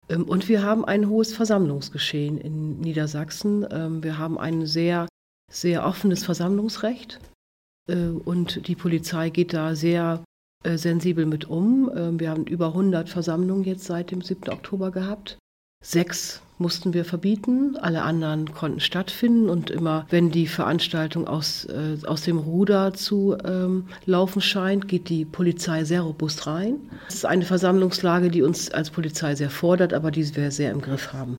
Ähm, 0.08 0.25
und 0.25 0.49
wir 0.49 0.62
haben 0.62 0.84
ein 0.84 1.08
hohes 1.08 1.34
Versammlungsgeschehen 1.34 2.38
in 2.38 2.81
Niedersachsen. 2.81 3.66
Ähm, 3.70 4.02
wir 4.02 4.19
haben 4.19 4.38
ein 4.38 4.66
sehr, 4.66 5.06
sehr 5.50 5.87
offenes 5.87 6.25
Versammlungsrecht. 6.25 7.20
Äh, 7.88 8.08
und 8.08 8.66
die 8.69 8.76
Polizei 8.76 9.31
geht 9.31 9.52
da 9.52 9.75
sehr 9.75 10.25
äh, 10.64 10.76
sensibel 10.76 11.26
mit 11.26 11.44
um. 11.44 11.90
Ähm, 11.94 12.20
wir 12.20 12.31
haben 12.31 12.44
über 12.44 12.69
100 12.69 13.08
Versammlungen 13.08 13.64
jetzt 13.64 13.84
seit 13.84 14.10
dem 14.10 14.22
7. 14.22 14.50
Oktober 14.50 14.90
gehabt. 14.90 15.38
Sechs 15.82 16.40
mussten 16.58 16.94
wir 16.94 17.05
verbieten, 17.05 17.76
alle 17.76 18.02
anderen 18.02 18.52
konnten 18.52 18.79
stattfinden 18.79 19.50
und 19.50 19.69
immer, 19.69 20.06
wenn 20.11 20.31
die 20.31 20.46
Veranstaltung 20.46 21.26
aus, 21.26 21.64
äh, 21.64 21.99
aus 22.06 22.23
dem 22.23 22.38
Ruder 22.38 22.94
zu 22.94 23.37
ähm, 23.44 23.88
laufen 24.06 24.40
scheint, 24.40 24.87
geht 24.87 25.08
die 25.08 25.25
Polizei 25.25 25.82
sehr 25.82 26.02
robust 26.02 26.46
rein. 26.46 26.76
Es 27.09 27.16
ist 27.16 27.26
eine 27.26 27.45
Versammlungslage, 27.45 28.30
die 28.30 28.42
uns 28.42 28.71
als 28.71 28.90
Polizei 28.90 29.35
sehr 29.35 29.50
fordert, 29.50 29.92
aber 29.92 30.12
die 30.12 30.37
wir 30.37 30.52
sehr 30.52 30.71
im 30.71 30.80
Griff 30.80 31.12
haben. 31.12 31.37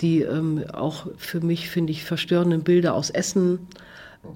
Die 0.00 0.22
ähm, 0.22 0.64
auch 0.72 1.06
für 1.16 1.40
mich, 1.40 1.70
finde 1.70 1.92
ich, 1.92 2.04
verstörenden 2.04 2.64
Bilder 2.64 2.94
aus 2.94 3.10
Essen 3.10 3.60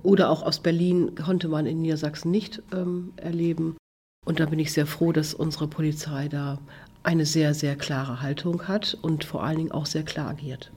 oder 0.05 0.31
auch 0.31 0.45
aus 0.45 0.61
Berlin 0.61 1.17
konnte 1.17 1.49
man 1.49 1.67
in 1.67 1.83
Niedersachsen 1.83 2.31
nicht 2.31 2.63
ähm, 2.73 3.13
erleben. 3.17 3.77
Und 4.25 4.39
da 4.39 4.47
bin 4.47 4.59
ich 4.59 4.73
sehr 4.73 4.87
froh, 4.87 5.11
dass 5.13 5.35
unsere 5.35 5.67
Polizei 5.67 6.29
da 6.29 6.59
eine 7.09 7.25
sehr, 7.25 7.55
sehr 7.55 7.75
klare 7.75 8.21
Haltung 8.21 8.69
hat 8.69 8.99
und 9.01 9.25
vor 9.25 9.43
allen 9.43 9.57
Dingen 9.57 9.73
auch 9.73 9.87
sehr 9.87 10.03
klar 10.03 10.29
agiert. 10.29 10.71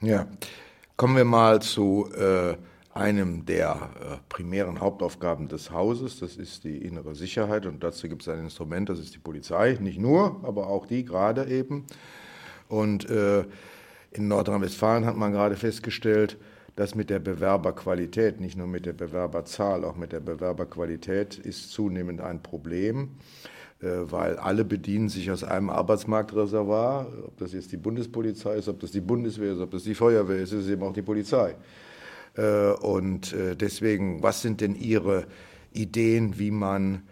Ja, 0.00 0.26
kommen 0.96 1.16
wir 1.16 1.24
mal 1.24 1.62
zu 1.62 2.08
äh, 2.12 2.56
einem 2.92 3.46
der 3.46 3.90
äh, 4.00 4.16
primären 4.28 4.80
Hauptaufgaben 4.80 5.46
des 5.46 5.70
Hauses, 5.70 6.18
das 6.18 6.36
ist 6.36 6.64
die 6.64 6.78
innere 6.78 7.14
Sicherheit 7.14 7.66
und 7.66 7.84
dazu 7.84 8.08
gibt 8.08 8.22
es 8.22 8.28
ein 8.28 8.40
Instrument, 8.40 8.88
das 8.88 8.98
ist 8.98 9.14
die 9.14 9.20
Polizei, 9.20 9.78
nicht 9.80 10.00
nur, 10.00 10.40
aber 10.42 10.66
auch 10.66 10.86
die 10.86 11.04
gerade 11.04 11.46
eben. 11.46 11.86
Und 12.68 13.08
äh, 13.08 13.44
in 14.10 14.26
Nordrhein-Westfalen 14.26 15.06
hat 15.06 15.16
man 15.16 15.30
gerade 15.30 15.54
festgestellt, 15.54 16.36
dass 16.74 16.96
mit 16.96 17.10
der 17.10 17.20
Bewerberqualität, 17.20 18.40
nicht 18.40 18.56
nur 18.56 18.66
mit 18.66 18.86
der 18.86 18.92
Bewerberzahl, 18.92 19.84
auch 19.84 19.94
mit 19.94 20.10
der 20.10 20.20
Bewerberqualität 20.20 21.38
ist 21.38 21.70
zunehmend 21.70 22.20
ein 22.20 22.42
Problem. 22.42 23.10
Äh, 23.82 24.10
weil 24.10 24.36
alle 24.36 24.64
bedienen 24.64 25.08
sich 25.08 25.30
aus 25.30 25.42
einem 25.42 25.70
Arbeitsmarktreservoir, 25.70 27.06
ob 27.24 27.38
das 27.38 27.54
jetzt 27.54 27.72
die 27.72 27.78
Bundespolizei 27.78 28.56
ist, 28.56 28.68
ob 28.68 28.78
das 28.80 28.90
die 28.90 29.00
Bundeswehr 29.00 29.52
ist, 29.52 29.60
ob 29.60 29.70
das 29.70 29.84
die 29.84 29.94
Feuerwehr 29.94 30.36
ist, 30.36 30.52
ist 30.52 30.68
eben 30.68 30.82
auch 30.82 30.92
die 30.92 31.02
Polizei. 31.02 31.56
Äh, 32.36 32.72
und 32.72 33.32
äh, 33.32 33.56
deswegen, 33.56 34.22
was 34.22 34.42
sind 34.42 34.60
denn 34.60 34.74
Ihre 34.74 35.26
Ideen, 35.72 36.38
wie 36.38 36.50
man 36.50 37.02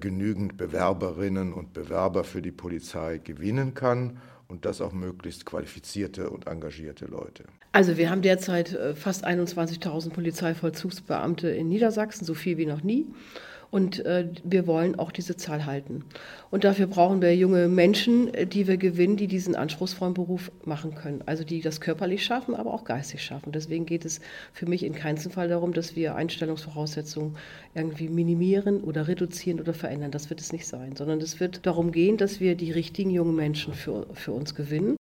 genügend 0.00 0.56
Bewerberinnen 0.56 1.52
und 1.52 1.72
Bewerber 1.72 2.24
für 2.24 2.42
die 2.42 2.50
Polizei 2.50 3.18
gewinnen 3.18 3.72
kann 3.72 4.18
und 4.48 4.64
das 4.64 4.80
auch 4.80 4.92
möglichst 4.92 5.46
qualifizierte 5.46 6.28
und 6.28 6.48
engagierte 6.48 7.04
Leute? 7.06 7.44
Also 7.70 7.96
wir 7.96 8.10
haben 8.10 8.20
derzeit 8.20 8.76
fast 8.96 9.24
21.000 9.24 10.10
Polizeivollzugsbeamte 10.10 11.50
in 11.50 11.68
Niedersachsen, 11.68 12.24
so 12.24 12.34
viel 12.34 12.58
wie 12.58 12.66
noch 12.66 12.82
nie. 12.82 13.06
Und 13.70 14.04
äh, 14.04 14.28
wir 14.42 14.66
wollen 14.66 14.98
auch 14.98 15.12
diese 15.12 15.36
Zahl 15.36 15.64
halten. 15.64 16.04
Und 16.50 16.64
dafür 16.64 16.88
brauchen 16.88 17.22
wir 17.22 17.34
junge 17.36 17.68
Menschen, 17.68 18.32
äh, 18.34 18.46
die 18.46 18.66
wir 18.66 18.76
gewinnen, 18.76 19.16
die 19.16 19.28
diesen 19.28 19.54
anspruchsvollen 19.54 20.14
Beruf 20.14 20.50
machen 20.64 20.94
können. 20.94 21.22
Also 21.26 21.44
die 21.44 21.60
das 21.60 21.80
körperlich 21.80 22.24
schaffen, 22.24 22.54
aber 22.54 22.74
auch 22.74 22.84
geistig 22.84 23.22
schaffen. 23.22 23.52
Deswegen 23.52 23.86
geht 23.86 24.04
es 24.04 24.20
für 24.52 24.66
mich 24.66 24.82
in 24.82 24.94
keinem 24.94 25.18
Fall 25.18 25.48
darum, 25.48 25.72
dass 25.72 25.96
wir 25.96 26.16
Einstellungsvoraussetzungen 26.16 27.36
irgendwie 27.74 28.08
minimieren 28.08 28.82
oder 28.82 29.08
reduzieren 29.08 29.60
oder 29.60 29.74
verändern. 29.74 30.10
Das 30.10 30.30
wird 30.30 30.40
es 30.40 30.52
nicht 30.52 30.66
sein, 30.66 30.96
sondern 30.96 31.20
es 31.20 31.40
wird 31.40 31.66
darum 31.66 31.92
gehen, 31.92 32.16
dass 32.16 32.40
wir 32.40 32.56
die 32.56 32.72
richtigen 32.72 33.10
jungen 33.10 33.36
Menschen 33.36 33.74
für, 33.74 34.06
für 34.14 34.32
uns 34.32 34.54
gewinnen. 34.54 34.96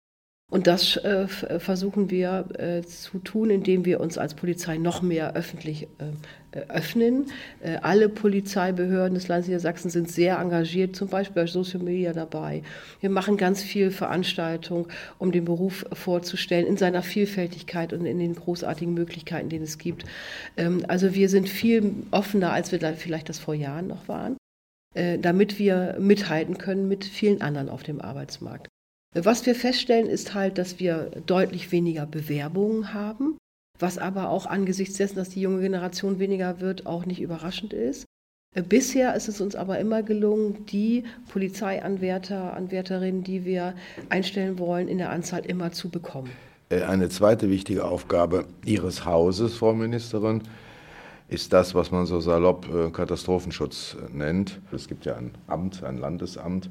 Und 0.51 0.67
das 0.67 0.97
äh, 0.97 1.25
äh, 1.25 1.61
versuchen 1.61 2.11
wir 2.11 2.47
äh, 2.59 2.83
zu 2.83 3.19
tun, 3.19 3.51
indem 3.51 3.85
wir 3.85 4.01
uns 4.01 4.17
als 4.17 4.33
Polizei 4.33 4.79
noch 4.79 5.03
mehr 5.03 5.37
öffentlich 5.37 5.89
äh, 5.99 6.61
öffnen. 6.69 7.27
Äh, 7.61 7.77
alle 7.83 8.09
Polizeibehörden 8.09 9.15
des 9.15 9.29
Landes 9.29 9.49
Niedersachsen 9.49 9.91
sind 9.91 10.11
sehr 10.11 10.39
engagiert, 10.39 10.97
zum 10.97 11.09
Beispiel 11.09 11.43
bei 11.43 11.47
Social 11.47 11.81
Media 11.81 12.15
dabei. 12.15 12.63
Wir 13.01 13.11
machen 13.11 13.37
ganz 13.37 13.63
viel 13.63 13.91
Veranstaltungen, 13.91 14.87
um 15.19 15.33
den 15.33 15.45
Beruf 15.45 15.85
vorzustellen, 15.93 16.67
in 16.67 16.79
seiner 16.79 17.03
Vielfältigkeit 17.03 17.93
und 17.93 18.07
in 18.07 18.19
den 18.19 18.35
großartigen 18.35 18.95
Möglichkeiten, 18.95 19.51
die 19.51 19.59
es 19.59 19.77
gibt. 19.77 20.07
Ähm, 20.57 20.83
also 20.89 21.15
wir 21.15 21.29
sind 21.29 21.51
viel 21.51 21.93
offener, 22.11 22.55
als 22.55 22.73
wir 22.73 22.81
vielleicht 22.95 23.29
das 23.29 23.39
vor 23.39 23.55
Jahren 23.55 23.87
noch 23.87 24.09
waren, 24.09 24.39
äh, 24.95 25.19
damit 25.19 25.59
wir 25.59 25.97
mithalten 26.01 26.57
können 26.57 26.89
mit 26.89 27.05
vielen 27.05 27.43
anderen 27.43 27.69
auf 27.69 27.83
dem 27.83 28.01
Arbeitsmarkt. 28.01 28.69
Was 29.15 29.47
wir 29.47 29.55
feststellen, 29.55 30.07
ist 30.07 30.35
halt, 30.35 30.59
dass 30.59 30.79
wir 30.79 31.11
deutlich 31.27 31.73
weniger 31.73 32.05
Bewerbungen 32.05 32.93
haben, 32.93 33.39
was 33.79 33.97
aber 33.97 34.29
auch 34.29 34.45
angesichts 34.47 34.99
dessen, 34.99 35.17
dass 35.17 35.31
die 35.31 35.41
junge 35.41 35.63
Generation 35.63 36.19
weniger 36.19 36.61
wird, 36.61 36.87
auch 36.87 37.07
nicht 37.07 37.21
überraschend 37.21 37.73
ist. 37.73 38.05
Äh, 38.55 38.63
bisher 38.63 39.15
ist 39.15 39.29
es 39.29 39.41
uns 39.41 39.57
aber 39.57 39.79
immer 39.79 40.03
gelungen, 40.03 40.67
die 40.67 41.05
Polizeianwärter, 41.31 42.55
Anwärterinnen, 42.55 43.25
die 43.25 43.45
wir 43.45 43.75
einstellen 44.11 44.59
wollen, 44.59 44.89
in 44.89 44.99
der 44.99 45.11
Anzahl 45.11 45.45
immer 45.45 45.73
zu 45.73 45.89
bekommen. 45.89 46.31
Äh, 46.69 46.83
eine 46.83 47.09
zweite 47.09 47.49
wichtige 47.49 47.87
Aufgabe 47.87 48.45
Ihres 48.65 49.07
Hauses, 49.07 49.55
Frau 49.55 49.73
Ministerin, 49.73 50.43
ist 51.29 51.53
das, 51.53 51.75
was 51.75 51.91
man 51.91 52.07
so 52.07 52.21
salopp 52.21 52.69
äh, 52.75 52.91
Katastrophenschutz 52.91 53.97
nennt. 54.13 54.61
Es 54.73 54.87
gibt 54.89 55.07
ja 55.07 55.17
ein 55.17 55.31
Amt, 55.47 55.83
ein 55.83 55.99
Landesamt 55.99 56.69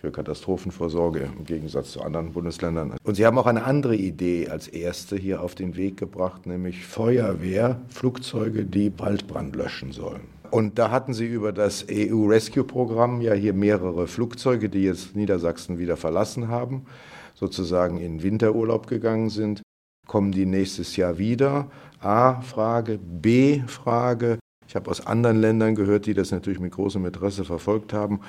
für 0.00 0.10
Katastrophenvorsorge 0.10 1.28
im 1.36 1.44
Gegensatz 1.44 1.92
zu 1.92 2.00
anderen 2.00 2.32
Bundesländern. 2.32 2.94
Und 3.04 3.16
Sie 3.16 3.26
haben 3.26 3.36
auch 3.36 3.46
eine 3.46 3.64
andere 3.64 3.94
Idee 3.94 4.48
als 4.48 4.66
erste 4.66 5.14
hier 5.16 5.42
auf 5.42 5.54
den 5.54 5.76
Weg 5.76 5.98
gebracht, 5.98 6.46
nämlich 6.46 6.86
Feuerwehrflugzeuge, 6.86 8.64
die 8.64 8.98
Waldbrand 8.98 9.54
löschen 9.56 9.92
sollen. 9.92 10.22
Und 10.50 10.78
da 10.78 10.90
hatten 10.90 11.12
Sie 11.12 11.26
über 11.26 11.52
das 11.52 11.86
EU-Rescue-Programm 11.90 13.20
ja 13.20 13.34
hier 13.34 13.52
mehrere 13.52 14.06
Flugzeuge, 14.06 14.70
die 14.70 14.84
jetzt 14.84 15.14
Niedersachsen 15.14 15.78
wieder 15.78 15.98
verlassen 15.98 16.48
haben, 16.48 16.86
sozusagen 17.34 17.98
in 17.98 18.22
Winterurlaub 18.22 18.86
gegangen 18.86 19.28
sind. 19.28 19.60
Kommen 20.08 20.32
die 20.32 20.46
nächstes 20.46 20.96
Jahr 20.96 21.18
wieder? 21.18 21.70
A, 22.00 22.40
Frage. 22.40 22.98
B, 22.98 23.60
Frage. 23.66 24.38
Ich 24.66 24.76
habe 24.76 24.90
aus 24.90 25.04
anderen 25.04 25.40
Ländern 25.40 25.74
gehört, 25.74 26.06
die 26.06 26.14
das 26.14 26.30
natürlich 26.30 26.60
mit 26.60 26.72
großem 26.72 27.04
Interesse 27.04 27.44
verfolgt 27.44 27.92
haben 27.92 28.20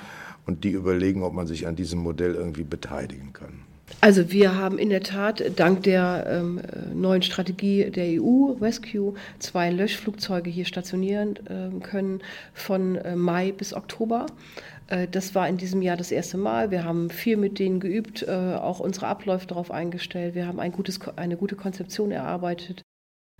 und 0.46 0.64
die 0.64 0.70
überlegen, 0.70 1.22
ob 1.22 1.32
man 1.32 1.46
sich 1.46 1.66
an 1.66 1.76
diesem 1.76 2.00
Modell 2.00 2.34
irgendwie 2.34 2.64
beteiligen 2.64 3.32
kann. 3.32 3.64
Also 4.00 4.32
wir 4.32 4.56
haben 4.56 4.78
in 4.78 4.90
der 4.90 5.02
Tat 5.02 5.42
dank 5.56 5.82
der 5.82 6.26
ähm, 6.26 6.60
neuen 6.94 7.22
Strategie 7.22 7.90
der 7.90 8.20
EU 8.20 8.52
Rescue 8.60 9.14
zwei 9.38 9.70
Löschflugzeuge 9.70 10.50
hier 10.50 10.64
stationieren 10.64 11.36
äh, 11.46 11.80
können 11.80 12.20
von 12.54 12.96
äh, 12.96 13.14
Mai 13.14 13.52
bis 13.52 13.74
Oktober. 13.74 14.26
Äh, 14.88 15.08
das 15.08 15.34
war 15.34 15.48
in 15.48 15.56
diesem 15.56 15.82
Jahr 15.82 15.96
das 15.96 16.10
erste 16.10 16.38
Mal. 16.38 16.70
Wir 16.70 16.84
haben 16.84 17.10
viel 17.10 17.36
mit 17.36 17.58
denen 17.58 17.80
geübt, 17.80 18.22
äh, 18.22 18.30
auch 18.30 18.80
unsere 18.80 19.06
Abläufe 19.06 19.46
darauf 19.46 19.70
eingestellt. 19.70 20.34
Wir 20.34 20.46
haben 20.46 20.58
ein 20.58 20.72
gutes, 20.72 20.98
eine 21.16 21.36
gute 21.36 21.56
Konzeption 21.56 22.10
erarbeitet 22.10 22.82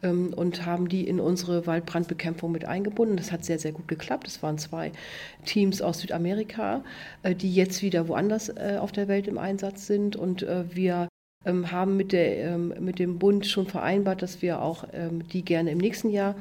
ähm, 0.02 0.32
und 0.34 0.66
haben 0.66 0.88
die 0.88 1.06
in 1.06 1.20
unsere 1.20 1.66
Waldbrandbekämpfung 1.66 2.52
mit 2.52 2.64
eingebunden. 2.64 3.16
Das 3.16 3.32
hat 3.32 3.44
sehr, 3.44 3.58
sehr 3.58 3.72
gut 3.72 3.88
geklappt. 3.88 4.26
Es 4.26 4.42
waren 4.42 4.58
zwei 4.58 4.92
Teams 5.44 5.82
aus 5.82 6.00
Südamerika, 6.00 6.84
äh, 7.22 7.34
die 7.34 7.54
jetzt 7.54 7.82
wieder 7.82 8.08
woanders 8.08 8.48
äh, 8.48 8.76
auf 8.80 8.92
der 8.92 9.08
Welt 9.08 9.28
im 9.28 9.38
Einsatz 9.38 9.86
sind. 9.86 10.16
Und 10.16 10.42
äh, 10.42 10.64
wir 10.74 11.08
ähm, 11.44 11.70
haben 11.72 11.96
mit, 11.96 12.12
der, 12.12 12.38
ähm, 12.38 12.74
mit 12.80 12.98
dem 12.98 13.18
Bund 13.18 13.46
schon 13.46 13.66
vereinbart, 13.66 14.22
dass 14.22 14.42
wir 14.42 14.62
auch 14.62 14.84
die 15.32 15.44
gerne 15.44 15.70
im 15.70 15.78
nächsten 15.78 16.10
Jahr 16.10 16.36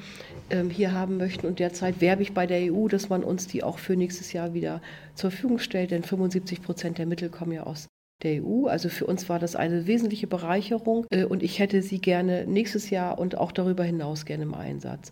hier 0.69 0.93
haben 0.93 1.17
möchten. 1.17 1.47
Und 1.47 1.59
derzeit 1.59 2.01
werbe 2.01 2.23
ich 2.23 2.33
bei 2.33 2.45
der 2.45 2.71
EU, 2.71 2.87
dass 2.87 3.09
man 3.09 3.23
uns 3.23 3.47
die 3.47 3.63
auch 3.63 3.79
für 3.79 3.95
nächstes 3.95 4.33
Jahr 4.33 4.53
wieder 4.53 4.81
zur 5.15 5.31
Verfügung 5.31 5.59
stellt, 5.59 5.91
denn 5.91 6.03
75 6.03 6.61
Prozent 6.61 6.97
der 6.97 7.05
Mittel 7.05 7.29
kommen 7.29 7.53
ja 7.53 7.63
aus 7.63 7.87
der 8.23 8.43
EU. 8.43 8.67
Also 8.67 8.89
für 8.89 9.05
uns 9.05 9.29
war 9.29 9.39
das 9.39 9.55
eine 9.55 9.87
wesentliche 9.87 10.27
Bereicherung 10.27 11.05
äh, 11.09 11.25
und 11.25 11.43
ich 11.43 11.59
hätte 11.59 11.81
sie 11.81 11.99
gerne 11.99 12.45
nächstes 12.45 12.89
Jahr 12.89 13.19
und 13.19 13.37
auch 13.37 13.51
darüber 13.51 13.83
hinaus 13.83 14.25
gerne 14.25 14.43
im 14.43 14.53
Einsatz. 14.53 15.11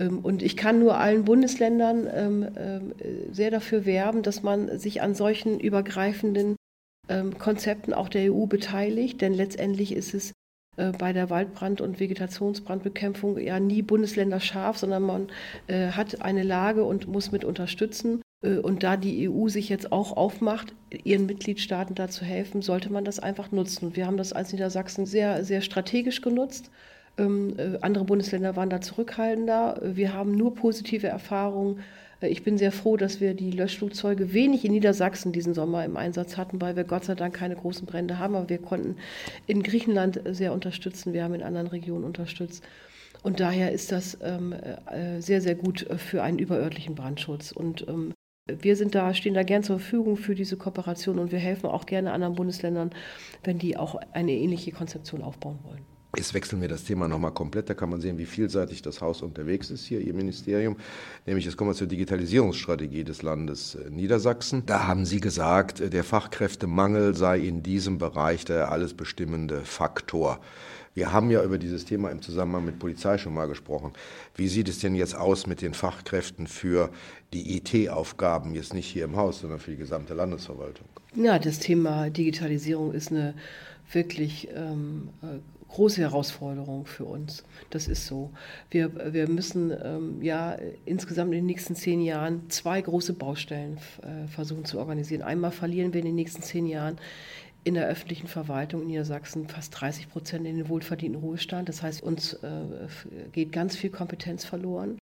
Ähm, 0.00 0.20
und 0.20 0.42
ich 0.42 0.56
kann 0.56 0.78
nur 0.78 0.98
allen 0.98 1.24
Bundesländern 1.24 2.08
ähm, 2.12 2.48
ähm, 2.56 2.94
sehr 3.30 3.50
dafür 3.50 3.86
werben, 3.86 4.22
dass 4.22 4.42
man 4.42 4.78
sich 4.78 5.02
an 5.02 5.14
solchen 5.14 5.60
übergreifenden 5.60 6.56
Konzepten 7.40 7.92
auch 7.92 8.08
der 8.08 8.32
EU 8.32 8.46
beteiligt, 8.46 9.20
denn 9.20 9.34
letztendlich 9.34 9.92
ist 9.92 10.14
es 10.14 10.32
äh, 10.76 10.92
bei 10.92 11.12
der 11.12 11.28
Waldbrand- 11.28 11.82
und 11.82 12.00
Vegetationsbrandbekämpfung 12.00 13.38
ja 13.38 13.60
nie 13.60 13.82
Bundesländer 13.82 14.40
scharf, 14.40 14.78
sondern 14.78 15.02
man 15.02 15.28
äh, 15.66 15.88
hat 15.88 16.22
eine 16.22 16.42
Lage 16.42 16.84
und 16.84 17.06
muss 17.06 17.30
mit 17.30 17.44
unterstützen. 17.44 18.21
Äh, 18.42 18.58
und 18.58 18.82
da 18.82 18.96
die 18.96 19.28
EU 19.28 19.48
sich 19.48 19.68
jetzt 19.68 19.92
auch 19.92 20.16
aufmacht, 20.16 20.74
ihren 21.04 21.26
Mitgliedstaaten 21.26 21.94
da 21.94 22.08
zu 22.08 22.24
helfen, 22.24 22.62
sollte 22.62 22.92
man 22.92 23.04
das 23.04 23.18
einfach 23.18 23.50
nutzen. 23.52 23.86
Und 23.86 23.96
wir 23.96 24.06
haben 24.06 24.16
das 24.16 24.32
als 24.32 24.52
Niedersachsen 24.52 25.06
sehr, 25.06 25.44
sehr 25.44 25.62
strategisch 25.62 26.20
genutzt. 26.20 26.70
Ähm, 27.18 27.54
äh, 27.58 27.78
andere 27.82 28.04
Bundesländer 28.04 28.56
waren 28.56 28.70
da 28.70 28.80
zurückhaltender. 28.80 29.80
Wir 29.82 30.14
haben 30.14 30.32
nur 30.32 30.54
positive 30.54 31.06
Erfahrungen. 31.06 31.80
Äh, 32.20 32.28
ich 32.28 32.42
bin 32.42 32.58
sehr 32.58 32.72
froh, 32.72 32.96
dass 32.96 33.20
wir 33.20 33.34
die 33.34 33.50
Löschflugzeuge 33.50 34.32
wenig 34.32 34.64
in 34.64 34.72
Niedersachsen 34.72 35.32
diesen 35.32 35.54
Sommer 35.54 35.84
im 35.84 35.96
Einsatz 35.96 36.36
hatten, 36.36 36.60
weil 36.60 36.76
wir 36.76 36.84
Gott 36.84 37.04
sei 37.04 37.14
Dank 37.14 37.34
keine 37.34 37.56
großen 37.56 37.86
Brände 37.86 38.18
haben. 38.18 38.34
Aber 38.34 38.48
wir 38.48 38.58
konnten 38.58 38.96
in 39.46 39.62
Griechenland 39.62 40.20
sehr 40.26 40.52
unterstützen. 40.52 41.12
Wir 41.12 41.24
haben 41.24 41.34
in 41.34 41.42
anderen 41.42 41.68
Regionen 41.68 42.04
unterstützt. 42.04 42.64
Und 43.22 43.38
daher 43.38 43.70
ist 43.70 43.92
das 43.92 44.18
ähm, 44.20 44.52
sehr, 45.20 45.40
sehr 45.40 45.54
gut 45.54 45.86
für 45.96 46.24
einen 46.24 46.40
überörtlichen 46.40 46.96
Brandschutz. 46.96 47.52
Und 47.52 47.86
ähm, 47.86 48.12
wir 48.60 48.76
sind 48.76 48.94
da, 48.94 49.14
stehen 49.14 49.34
da 49.34 49.42
gern 49.42 49.62
zur 49.62 49.78
Verfügung 49.78 50.16
für 50.16 50.34
diese 50.34 50.56
Kooperation 50.56 51.18
und 51.18 51.32
wir 51.32 51.38
helfen 51.38 51.66
auch 51.66 51.86
gerne 51.86 52.12
anderen 52.12 52.34
Bundesländern, 52.34 52.90
wenn 53.44 53.58
die 53.58 53.76
auch 53.76 53.96
eine 54.12 54.32
ähnliche 54.32 54.72
Konzeption 54.72 55.22
aufbauen 55.22 55.58
wollen. 55.64 55.82
Jetzt 56.14 56.34
wechseln 56.34 56.60
wir 56.60 56.68
das 56.68 56.84
Thema 56.84 57.08
nochmal 57.08 57.32
komplett. 57.32 57.70
Da 57.70 57.74
kann 57.74 57.88
man 57.88 58.02
sehen, 58.02 58.18
wie 58.18 58.26
vielseitig 58.26 58.82
das 58.82 59.00
Haus 59.00 59.22
unterwegs 59.22 59.70
ist 59.70 59.86
hier, 59.86 59.98
Ihr 59.98 60.12
Ministerium. 60.12 60.76
Nämlich, 61.24 61.46
jetzt 61.46 61.56
kommen 61.56 61.70
wir 61.70 61.74
zur 61.74 61.86
Digitalisierungsstrategie 61.86 63.02
des 63.02 63.22
Landes 63.22 63.76
äh, 63.76 63.88
Niedersachsen. 63.88 64.66
Da 64.66 64.86
haben 64.86 65.06
Sie 65.06 65.20
gesagt, 65.20 65.80
äh, 65.80 65.88
der 65.88 66.04
Fachkräftemangel 66.04 67.16
sei 67.16 67.38
in 67.38 67.62
diesem 67.62 67.96
Bereich 67.96 68.44
der 68.44 68.70
alles 68.70 68.92
bestimmende 68.92 69.62
Faktor. 69.62 70.40
Wir 70.94 71.12
haben 71.12 71.30
ja 71.30 71.42
über 71.42 71.58
dieses 71.58 71.84
Thema 71.84 72.10
im 72.10 72.20
Zusammenhang 72.20 72.64
mit 72.64 72.78
Polizei 72.78 73.16
schon 73.18 73.34
mal 73.34 73.46
gesprochen. 73.46 73.92
Wie 74.34 74.48
sieht 74.48 74.68
es 74.68 74.78
denn 74.80 74.94
jetzt 74.94 75.14
aus 75.14 75.46
mit 75.46 75.62
den 75.62 75.74
Fachkräften 75.74 76.46
für 76.46 76.90
die 77.32 77.56
IT-Aufgaben, 77.56 78.54
jetzt 78.54 78.74
nicht 78.74 78.86
hier 78.86 79.04
im 79.04 79.16
Haus, 79.16 79.40
sondern 79.40 79.58
für 79.58 79.70
die 79.70 79.78
gesamte 79.78 80.14
Landesverwaltung? 80.14 80.86
Ja, 81.14 81.38
das 81.38 81.58
Thema 81.58 82.10
Digitalisierung 82.10 82.92
ist 82.92 83.10
eine 83.10 83.34
wirklich 83.90 84.48
ähm, 84.54 85.08
äh, 85.22 85.38
große 85.72 86.00
Herausforderung 86.00 86.86
für 86.86 87.04
uns. 87.04 87.44
Das 87.70 87.88
ist 87.88 88.06
so. 88.06 88.30
Wir, 88.70 89.12
wir 89.12 89.28
müssen 89.28 89.72
ähm, 89.82 90.22
ja 90.22 90.56
insgesamt 90.84 91.32
in 91.32 91.38
den 91.38 91.46
nächsten 91.46 91.74
zehn 91.74 92.02
Jahren 92.02 92.48
zwei 92.50 92.80
große 92.80 93.14
Baustellen 93.14 93.78
äh, 94.02 94.28
versuchen 94.28 94.64
zu 94.64 94.78
organisieren. 94.78 95.22
Einmal 95.22 95.50
verlieren 95.50 95.92
wir 95.92 96.00
in 96.00 96.06
den 96.06 96.14
nächsten 96.14 96.42
zehn 96.42 96.66
Jahren 96.66 96.98
in 97.64 97.74
der 97.74 97.86
öffentlichen 97.86 98.26
Verwaltung 98.26 98.82
in 98.82 98.88
Niedersachsen 98.88 99.48
fast 99.48 99.80
30 99.80 100.10
Prozent 100.10 100.46
in 100.46 100.56
den 100.56 100.68
wohlverdienten 100.68 101.20
Ruhestand. 101.20 101.68
Das 101.68 101.82
heißt, 101.82 102.02
uns 102.02 102.34
äh, 102.34 102.88
geht 103.32 103.52
ganz 103.52 103.76
viel 103.76 103.90
Kompetenz 103.90 104.44
verloren. 104.44 104.98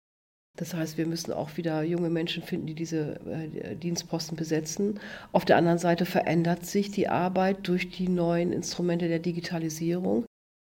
Das 0.58 0.74
heißt, 0.74 0.98
wir 0.98 1.06
müssen 1.06 1.32
auch 1.32 1.56
wieder 1.58 1.84
junge 1.84 2.10
Menschen 2.10 2.42
finden, 2.42 2.66
die 2.66 2.74
diese 2.74 3.20
äh, 3.28 3.76
Dienstposten 3.76 4.36
besetzen. 4.36 5.00
Auf 5.32 5.46
der 5.46 5.58
anderen 5.58 5.78
Seite 5.78 6.06
verändert 6.06 6.66
sich 6.66 6.90
die 6.90 7.08
Arbeit 7.08 7.68
durch 7.68 7.92
die 7.92 8.10
neuen 8.10 8.52
Instrumente 8.52 9.08
der 9.08 9.20
Digitalisierung. 9.20 10.26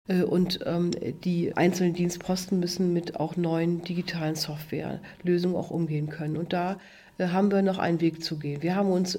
Äh, 0.07 0.21
und 0.21 0.59
ähm, 0.65 0.91
die 1.23 1.57
einzelnen 1.57 1.95
Dienstposten 1.95 2.59
müssen 2.59 2.93
mit 2.93 3.19
auch 3.19 3.35
neuen 3.35 3.83
digitalen 3.83 4.35
Softwarelösungen 4.35 5.57
auch 5.57 5.71
umgehen 5.71 6.09
können. 6.09 6.37
Und 6.37 6.53
da 6.53 6.77
haben 7.19 7.51
wir 7.51 7.61
noch 7.61 7.77
einen 7.77 8.01
Weg 8.01 8.23
zu 8.23 8.39
gehen. 8.39 8.63
Wir 8.63 8.75
haben 8.75 8.91
uns 8.91 9.15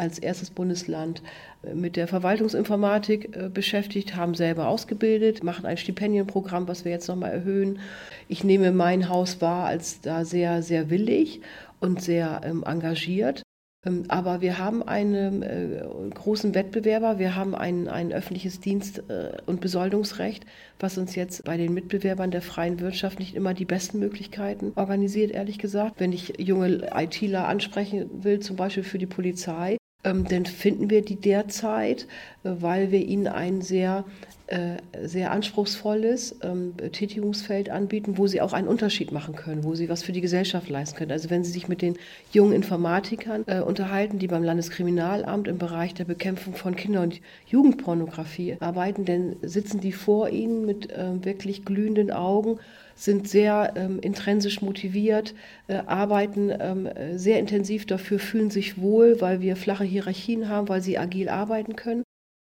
als 0.00 0.18
erstes 0.18 0.50
Bundesland 0.50 1.22
äh, 1.62 1.74
mit 1.74 1.96
der 1.96 2.08
Verwaltungsinformatik 2.08 3.36
äh, 3.36 3.48
beschäftigt, 3.48 4.16
haben 4.16 4.34
selber 4.34 4.68
ausgebildet, 4.68 5.44
machen 5.44 5.66
ein 5.66 5.76
Stipendienprogramm, 5.76 6.66
was 6.66 6.84
wir 6.84 6.92
jetzt 6.92 7.08
nochmal 7.08 7.32
erhöhen. 7.32 7.78
Ich 8.26 8.42
nehme 8.42 8.72
mein 8.72 9.08
Haus 9.08 9.40
wahr 9.40 9.66
als 9.66 10.00
da 10.00 10.24
sehr, 10.24 10.62
sehr 10.62 10.90
willig 10.90 11.42
und 11.80 12.02
sehr 12.02 12.40
ähm, 12.44 12.64
engagiert. 12.66 13.42
Ähm, 13.86 14.04
aber 14.08 14.40
wir 14.40 14.58
haben 14.58 14.82
einen 14.82 15.42
äh, 15.42 15.84
großen 16.14 16.54
Wettbewerber, 16.54 17.18
wir 17.18 17.36
haben 17.36 17.54
ein, 17.54 17.88
ein 17.88 18.12
öffentliches 18.12 18.60
Dienst- 18.60 19.02
und 19.46 19.60
Besoldungsrecht, 19.60 20.44
was 20.78 20.98
uns 20.98 21.14
jetzt 21.14 21.44
bei 21.44 21.56
den 21.56 21.74
Mitbewerbern 21.74 22.30
der 22.30 22.42
freien 22.42 22.80
Wirtschaft 22.80 23.18
nicht 23.18 23.34
immer 23.34 23.54
die 23.54 23.64
besten 23.64 23.98
Möglichkeiten 23.98 24.72
organisiert, 24.76 25.30
ehrlich 25.30 25.58
gesagt. 25.58 25.98
Wenn 25.98 26.12
ich 26.12 26.34
junge 26.38 26.90
ITler 26.94 27.48
ansprechen 27.48 28.22
will, 28.24 28.40
zum 28.40 28.56
Beispiel 28.56 28.84
für 28.84 28.98
die 28.98 29.06
Polizei, 29.06 29.78
ähm, 30.04 30.26
dann 30.28 30.46
finden 30.46 30.90
wir 30.90 31.02
die 31.02 31.16
derzeit, 31.16 32.06
äh, 32.44 32.50
weil 32.60 32.90
wir 32.90 33.00
ihnen 33.00 33.26
ein 33.26 33.62
sehr 33.62 34.04
äh, 34.50 34.78
sehr 35.04 35.30
anspruchsvolles 35.30 36.40
ähm, 36.42 36.74
Betätigungsfeld 36.76 37.70
anbieten, 37.70 38.18
wo 38.18 38.26
sie 38.26 38.40
auch 38.40 38.52
einen 38.52 38.66
Unterschied 38.66 39.12
machen 39.12 39.36
können, 39.36 39.62
wo 39.62 39.76
sie 39.76 39.88
was 39.88 40.02
für 40.02 40.10
die 40.10 40.20
Gesellschaft 40.20 40.68
leisten 40.68 40.98
können. 40.98 41.12
Also 41.12 41.30
wenn 41.30 41.44
Sie 41.44 41.52
sich 41.52 41.68
mit 41.68 41.82
den 41.82 41.96
jungen 42.32 42.52
Informatikern 42.52 43.44
äh, 43.46 43.60
unterhalten, 43.60 44.18
die 44.18 44.26
beim 44.26 44.42
Landeskriminalamt 44.42 45.46
im 45.46 45.58
Bereich 45.58 45.94
der 45.94 46.04
Bekämpfung 46.04 46.54
von 46.54 46.74
Kinder- 46.74 47.02
und 47.02 47.20
Jugendpornografie 47.46 48.56
arbeiten, 48.58 49.04
dann 49.04 49.36
sitzen 49.42 49.78
die 49.78 49.92
vor 49.92 50.30
Ihnen 50.30 50.66
mit 50.66 50.90
äh, 50.90 51.24
wirklich 51.24 51.64
glühenden 51.64 52.10
Augen 52.10 52.58
sind 53.00 53.28
sehr 53.28 53.72
ähm, 53.76 53.98
intrinsisch 54.00 54.60
motiviert, 54.60 55.34
äh, 55.68 55.76
arbeiten 55.86 56.52
ähm, 56.60 56.88
sehr 57.14 57.38
intensiv 57.38 57.86
dafür, 57.86 58.18
fühlen 58.18 58.50
sich 58.50 58.78
wohl, 58.78 59.22
weil 59.22 59.40
wir 59.40 59.56
flache 59.56 59.84
Hierarchien 59.84 60.50
haben, 60.50 60.68
weil 60.68 60.82
sie 60.82 60.98
agil 60.98 61.30
arbeiten 61.30 61.76
können. 61.76 62.02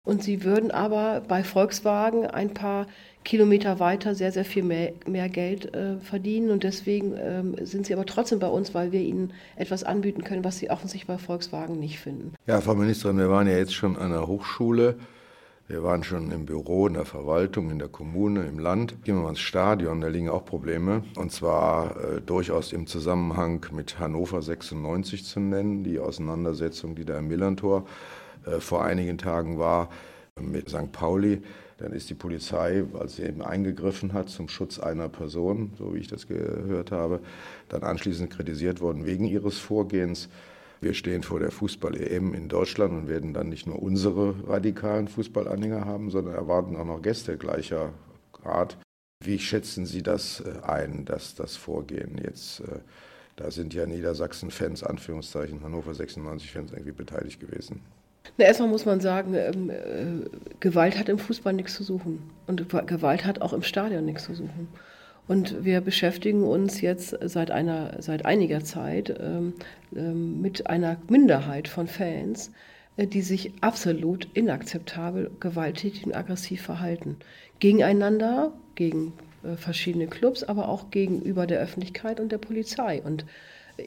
Und 0.06 0.22
sie 0.22 0.44
würden 0.44 0.70
aber 0.70 1.20
bei 1.28 1.44
Volkswagen 1.44 2.26
ein 2.26 2.54
paar 2.54 2.86
Kilometer 3.24 3.78
weiter 3.78 4.14
sehr, 4.14 4.32
sehr 4.32 4.46
viel 4.46 4.62
mehr, 4.62 4.94
mehr 5.06 5.28
Geld 5.28 5.74
äh, 5.74 5.98
verdienen. 5.98 6.50
Und 6.50 6.64
deswegen 6.64 7.12
ähm, 7.18 7.54
sind 7.60 7.84
sie 7.84 7.92
aber 7.92 8.06
trotzdem 8.06 8.38
bei 8.38 8.48
uns, 8.48 8.72
weil 8.72 8.90
wir 8.90 9.02
ihnen 9.02 9.34
etwas 9.56 9.84
anbieten 9.84 10.24
können, 10.24 10.44
was 10.44 10.56
sie 10.56 10.70
offensichtlich 10.70 11.08
bei 11.08 11.18
Volkswagen 11.18 11.78
nicht 11.78 11.98
finden. 11.98 12.32
Ja, 12.46 12.62
Frau 12.62 12.74
Ministerin, 12.74 13.18
wir 13.18 13.28
waren 13.28 13.46
ja 13.46 13.58
jetzt 13.58 13.74
schon 13.74 13.98
an 13.98 14.12
der 14.12 14.26
Hochschule. 14.26 14.96
Wir 15.68 15.82
waren 15.82 16.02
schon 16.02 16.32
im 16.32 16.46
Büro, 16.46 16.86
in 16.86 16.94
der 16.94 17.04
Verwaltung, 17.04 17.68
in 17.70 17.78
der 17.78 17.88
Kommune, 17.88 18.46
im 18.46 18.58
Land. 18.58 19.04
Gehen 19.04 19.16
wir 19.16 19.24
mal 19.24 19.28
ins 19.28 19.40
Stadion, 19.40 20.00
da 20.00 20.08
liegen 20.08 20.30
auch 20.30 20.46
Probleme. 20.46 21.02
Und 21.14 21.30
zwar 21.30 21.94
äh, 22.02 22.22
durchaus 22.22 22.72
im 22.72 22.86
Zusammenhang 22.86 23.66
mit 23.72 23.98
Hannover 23.98 24.40
96 24.40 25.26
zu 25.26 25.40
nennen, 25.40 25.84
die 25.84 25.98
Auseinandersetzung, 25.98 26.94
die 26.94 27.04
da 27.04 27.18
im 27.18 27.28
Millantor 27.28 27.86
äh, 28.46 28.60
vor 28.60 28.82
einigen 28.82 29.18
Tagen 29.18 29.58
war 29.58 29.90
mit 30.40 30.70
St. 30.70 30.90
Pauli. 30.90 31.42
Dann 31.76 31.92
ist 31.92 32.08
die 32.08 32.14
Polizei, 32.14 32.84
als 32.98 33.16
sie 33.16 33.24
eben 33.24 33.42
eingegriffen 33.42 34.14
hat 34.14 34.30
zum 34.30 34.48
Schutz 34.48 34.78
einer 34.78 35.10
Person, 35.10 35.72
so 35.76 35.94
wie 35.94 35.98
ich 35.98 36.08
das 36.08 36.26
gehört 36.28 36.92
habe, 36.92 37.20
dann 37.68 37.82
anschließend 37.82 38.30
kritisiert 38.30 38.80
worden 38.80 39.04
wegen 39.04 39.26
ihres 39.26 39.58
Vorgehens. 39.58 40.30
Wir 40.80 40.94
stehen 40.94 41.22
vor 41.22 41.40
der 41.40 41.50
Fußball-EM 41.50 42.34
in 42.34 42.48
Deutschland 42.48 42.92
und 42.92 43.08
werden 43.08 43.34
dann 43.34 43.48
nicht 43.48 43.66
nur 43.66 43.82
unsere 43.82 44.48
radikalen 44.48 45.08
Fußballanhänger 45.08 45.84
haben, 45.84 46.10
sondern 46.10 46.34
erwarten 46.34 46.76
auch 46.76 46.84
noch 46.84 47.02
Gäste 47.02 47.36
gleicher 47.36 47.92
Art. 48.44 48.78
Wie 49.24 49.38
schätzen 49.40 49.86
Sie 49.86 50.02
das 50.02 50.40
äh, 50.40 50.62
ein, 50.62 51.04
dass 51.04 51.34
das 51.34 51.56
Vorgehen 51.56 52.18
jetzt, 52.22 52.60
äh, 52.60 52.78
da 53.34 53.50
sind 53.50 53.74
ja 53.74 53.86
Niedersachsen-Fans, 53.86 54.84
Anführungszeichen, 54.84 55.62
Hannover 55.64 55.90
96-Fans 55.90 56.72
irgendwie 56.72 56.92
beteiligt 56.92 57.40
gewesen? 57.40 57.82
Na, 58.36 58.44
erstmal 58.44 58.68
muss 58.68 58.86
man 58.86 59.00
sagen, 59.00 59.34
ähm, 59.34 59.70
äh, 59.70 60.28
Gewalt 60.60 60.96
hat 60.98 61.08
im 61.08 61.18
Fußball 61.18 61.52
nichts 61.52 61.74
zu 61.74 61.82
suchen. 61.82 62.30
Und 62.46 62.68
Gewalt 62.68 63.24
hat 63.24 63.40
auch 63.40 63.52
im 63.52 63.62
Stadion 63.62 64.04
nichts 64.04 64.24
zu 64.24 64.34
suchen. 64.34 64.68
Und 65.28 65.62
wir 65.64 65.82
beschäftigen 65.82 66.42
uns 66.42 66.80
jetzt 66.80 67.16
seit, 67.20 67.50
einer, 67.50 68.00
seit 68.00 68.24
einiger 68.24 68.64
Zeit 68.64 69.14
ähm, 69.20 69.52
ähm, 69.94 70.40
mit 70.40 70.66
einer 70.66 70.96
Minderheit 71.08 71.68
von 71.68 71.86
Fans, 71.86 72.50
äh, 72.96 73.06
die 73.06 73.20
sich 73.20 73.52
absolut 73.60 74.26
inakzeptabel, 74.32 75.30
gewalttätig 75.38 76.06
und 76.06 76.16
aggressiv 76.16 76.62
verhalten. 76.62 77.18
Gegeneinander, 77.60 78.54
gegen 78.74 79.12
äh, 79.42 79.56
verschiedene 79.56 80.06
Clubs, 80.06 80.44
aber 80.44 80.70
auch 80.70 80.90
gegenüber 80.90 81.46
der 81.46 81.60
Öffentlichkeit 81.60 82.20
und 82.20 82.32
der 82.32 82.38
Polizei. 82.38 83.02
Und 83.02 83.26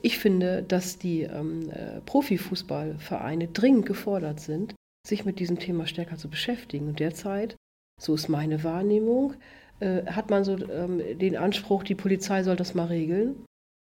ich 0.03 0.19
finde, 0.19 0.61
dass 0.61 0.99
die 0.99 1.23
ähm, 1.23 1.71
äh, 1.71 2.01
Profifußballvereine 2.05 3.47
dringend 3.47 3.87
gefordert 3.87 4.39
sind, 4.39 4.75
sich 5.07 5.25
mit 5.25 5.39
diesem 5.39 5.57
Thema 5.57 5.87
stärker 5.87 6.17
zu 6.17 6.29
beschäftigen. 6.29 6.87
Und 6.87 6.99
derzeit, 6.99 7.55
so 7.99 8.13
ist 8.13 8.29
meine 8.29 8.63
Wahrnehmung, 8.63 9.33
äh, 9.81 10.05
hat 10.05 10.29
man 10.29 10.43
so 10.43 10.57
ähm, 10.69 11.01
den 11.17 11.35
Anspruch, 11.35 11.83
die 11.83 11.95
Polizei 11.95 12.43
soll 12.43 12.55
das 12.55 12.73
mal 12.73 12.87
regeln. 12.87 13.45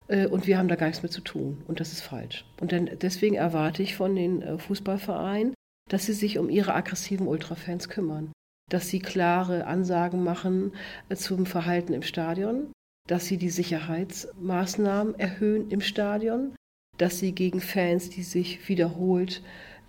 Äh, 0.07 0.27
und 0.27 0.47
wir 0.47 0.57
haben 0.57 0.67
da 0.67 0.75
gar 0.75 0.87
nichts 0.87 1.03
mit 1.03 1.11
zu 1.11 1.21
tun. 1.21 1.63
Und 1.67 1.79
das 1.79 1.91
ist 1.91 2.01
falsch. 2.01 2.45
Und 2.61 2.71
dann, 2.71 2.89
deswegen 3.01 3.35
erwarte 3.35 3.83
ich 3.83 3.95
von 3.95 4.15
den 4.15 4.41
äh, 4.41 4.57
Fußballvereinen, 4.57 5.53
dass 5.89 6.05
sie 6.05 6.13
sich 6.13 6.37
um 6.37 6.49
ihre 6.49 6.73
aggressiven 6.73 7.27
Ultrafans 7.27 7.89
kümmern. 7.89 8.31
Dass 8.69 8.89
sie 8.89 8.99
klare 8.99 9.65
Ansagen 9.65 10.23
machen 10.23 10.73
äh, 11.09 11.15
zum 11.15 11.45
Verhalten 11.45 11.93
im 11.93 12.03
Stadion, 12.03 12.71
dass 13.07 13.25
sie 13.25 13.37
die 13.37 13.49
Sicherheitsmaßnahmen 13.49 15.17
erhöhen 15.19 15.71
im 15.71 15.81
Stadion, 15.81 16.55
dass 16.97 17.19
sie 17.19 17.33
gegen 17.33 17.61
Fans, 17.61 18.09
die 18.09 18.23
sich 18.23 18.67
wiederholt 18.69 19.41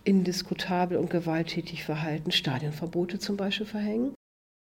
indiskutabel 0.04 0.96
und 0.96 1.10
gewalttätig 1.10 1.84
verhalten, 1.84 2.30
Stadionverbote 2.30 3.18
zum 3.18 3.36
Beispiel 3.36 3.66
verhängen, 3.66 4.14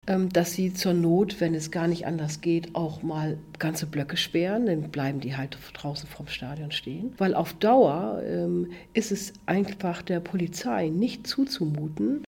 dass 0.06 0.52
sie 0.52 0.74
zur 0.74 0.94
Not, 0.94 1.40
wenn 1.40 1.54
es 1.54 1.70
gar 1.70 1.86
nicht 1.86 2.06
anders 2.06 2.40
geht, 2.40 2.74
auch 2.74 3.02
mal 3.02 3.38
ganze 3.60 3.86
Blöcke 3.86 4.16
sperren, 4.16 4.66
dann 4.66 4.90
bleiben 4.90 5.20
die 5.20 5.36
halt 5.36 5.56
draußen 5.74 6.08
vom 6.08 6.26
Stadion 6.26 6.72
stehen. 6.72 7.14
Weil 7.18 7.34
auf 7.34 7.52
Dauer 7.54 8.20
ähm, 8.26 8.72
ist 8.94 9.12
es 9.12 9.32
einfach 9.46 10.02
der 10.02 10.18
Polizei 10.18 10.88
nicht 10.88 11.26
zuzumuten, 11.28 12.24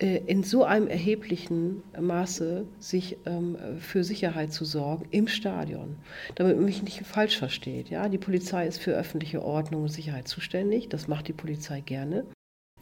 äh, 0.00 0.20
in 0.26 0.42
so 0.42 0.64
einem 0.64 0.88
erheblichen 0.88 1.84
Maße 1.98 2.66
sich 2.80 3.16
ähm, 3.24 3.56
für 3.78 4.02
Sicherheit 4.02 4.52
zu 4.52 4.64
sorgen 4.64 5.06
im 5.12 5.28
Stadion. 5.28 5.96
Damit 6.34 6.56
man 6.56 6.64
mich 6.64 6.82
nicht 6.82 7.06
falsch 7.06 7.38
versteht. 7.38 7.88
Ja? 7.88 8.08
Die 8.08 8.18
Polizei 8.18 8.66
ist 8.66 8.78
für 8.78 8.92
öffentliche 8.92 9.42
Ordnung 9.42 9.82
und 9.82 9.90
Sicherheit 9.90 10.26
zuständig. 10.26 10.88
Das 10.88 11.06
macht 11.06 11.28
die 11.28 11.32
Polizei 11.32 11.80
gerne. 11.80 12.24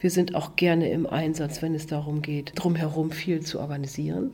Wir 0.01 0.09
sind 0.09 0.33
auch 0.33 0.55
gerne 0.55 0.89
im 0.89 1.05
Einsatz, 1.05 1.61
wenn 1.61 1.75
es 1.75 1.85
darum 1.85 2.23
geht, 2.23 2.53
drumherum 2.55 3.11
viel 3.11 3.41
zu 3.41 3.59
organisieren. 3.59 4.33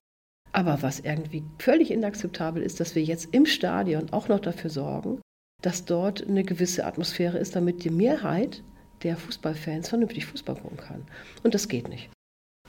Aber 0.54 0.82
was 0.82 1.02
irgendwie 1.02 1.44
völlig 1.60 1.92
inakzeptabel 1.92 2.64
ist, 2.64 2.80
dass 2.80 2.96
wir 2.96 3.04
jetzt 3.04 3.34
im 3.34 3.46
Stadion 3.46 4.12
auch 4.12 4.30
noch 4.30 4.40
dafür 4.40 4.70
sorgen, 4.70 5.20
dass 5.62 5.84
dort 5.84 6.26
eine 6.26 6.46
gewisse 6.46 6.86
Atmosphäre 6.86 7.38
ist, 7.38 7.56
damit 7.58 7.84
die 7.84 7.90
Mehrheit 7.90 8.64
der 9.04 9.18
Fußballfans 9.18 9.90
vernünftig 9.90 10.26
Fußball 10.26 10.56
gucken 10.56 10.78
kann. 10.78 11.06
Und 11.44 11.54
das 11.54 11.68
geht 11.68 11.90
nicht. 11.90 12.10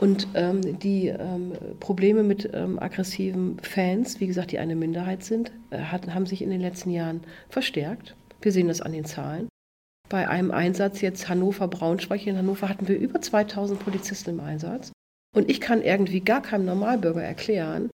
Und 0.00 0.26
ähm, 0.34 0.78
die 0.80 1.06
ähm, 1.08 1.52
Probleme 1.78 2.24
mit 2.24 2.50
ähm, 2.52 2.80
aggressiven 2.80 3.58
Fans, 3.60 4.18
wie 4.20 4.26
gesagt, 4.26 4.50
die 4.50 4.58
eine 4.58 4.76
Minderheit 4.76 5.22
sind, 5.22 5.52
äh, 5.70 5.78
hat, 5.78 6.12
haben 6.12 6.26
sich 6.26 6.42
in 6.42 6.50
den 6.50 6.60
letzten 6.60 6.90
Jahren 6.90 7.22
verstärkt. 7.48 8.16
Wir 8.42 8.52
sehen 8.52 8.68
das 8.68 8.80
an 8.80 8.92
den 8.92 9.04
Zahlen. 9.04 9.48
Bei 10.08 10.28
einem 10.28 10.50
Einsatz 10.50 11.00
jetzt 11.00 11.28
Hannover-Braunschweig, 11.28 12.26
in 12.26 12.38
Hannover 12.38 12.68
hatten 12.68 12.88
wir 12.88 12.98
über 12.98 13.20
2000 13.20 13.78
Polizisten 13.78 14.30
im 14.30 14.40
Einsatz. 14.40 14.92
Und 15.36 15.50
ich 15.50 15.60
kann 15.60 15.82
irgendwie 15.82 16.20
gar 16.20 16.40
keinem 16.40 16.64
Normalbürger 16.64 17.22
erklären, 17.22 17.90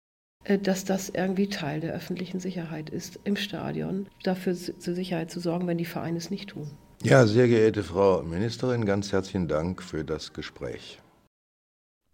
äh, 0.45 0.58
dass 0.58 0.86
das 0.86 1.10
irgendwie 1.10 1.50
Teil 1.50 1.80
der 1.82 1.93
öffentlichen 1.93 2.39
Sicherheit 2.39 2.89
ist, 2.89 3.19
im 3.24 3.36
Stadion 3.36 4.08
dafür 4.24 4.56
zur 4.56 4.95
Sicherheit 4.95 5.30
zu 5.30 5.39
sorgen, 5.39 5.67
wenn 5.67 5.78
die 5.78 5.86
Vereine 5.86 6.17
es 6.17 6.32
nicht 6.32 6.50
tun. 6.50 6.72
Ja, 7.04 7.26
sehr 7.28 7.48
geehrte 7.48 7.84
Frau 7.84 8.24
Ministerin, 8.24 8.86
ganz 8.86 9.12
herzlichen 9.12 9.48
Dank 9.48 9.82
für 9.82 10.04
das 10.04 10.34
Gespräch. 10.34 11.00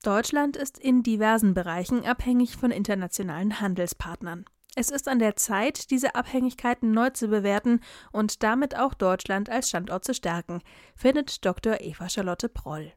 Deutschland 0.04 0.58
ist 0.58 0.78
in 0.78 1.02
diversen 1.02 1.56
Bereichen 1.56 2.06
abhängig 2.06 2.58
von 2.58 2.70
internationalen 2.70 3.60
Handelspartnern. 3.60 4.46
Es 4.78 4.90
ist 4.90 5.08
an 5.08 5.20
der 5.20 5.38
Zeit, 5.38 5.90
diese 5.90 6.16
Abhängigkeiten 6.16 6.92
neu 6.92 7.10
zu 7.10 7.30
bewerten 7.30 7.80
und 8.12 8.44
damit 8.44 8.78
auch 8.78 8.94
Deutschland 8.94 9.50
als 9.50 9.70
Standort 9.70 10.04
zu 10.04 10.14
stärken, 10.14 10.62
findet 10.98 11.46
Dr. 11.46 11.80
Eva 11.80 12.10
Charlotte 12.10 12.50
Proll. 12.50 12.92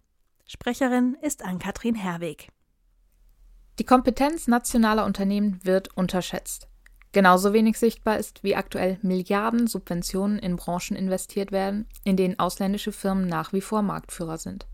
Sprecherin 0.45 1.17
ist 1.23 1.45
Ann-Kathrin 1.45 1.95
Herweg. 1.95 2.49
Die 3.79 3.85
Kompetenz 3.85 4.49
nationaler 4.49 5.05
Unternehmen 5.05 5.61
wird 5.63 5.97
unterschätzt. 5.97 6.67
Genauso 7.13 7.53
wenig 7.53 7.79
sichtbar 7.79 8.19
ist, 8.19 8.43
wie 8.43 8.57
aktuell 8.57 8.99
Milliarden 9.03 9.69
Subventionen 9.69 10.41
in 10.41 10.57
Branchen 10.57 10.97
investiert 10.97 11.53
werden, 11.53 11.87
in 12.03 12.17
denen 12.17 12.41
ausländische 12.41 12.91
Firmen 12.91 13.29
nach 13.29 13.53
wie 13.53 13.61
vor 13.61 13.83
Marktführer 13.83 14.39
sind. 14.39 14.67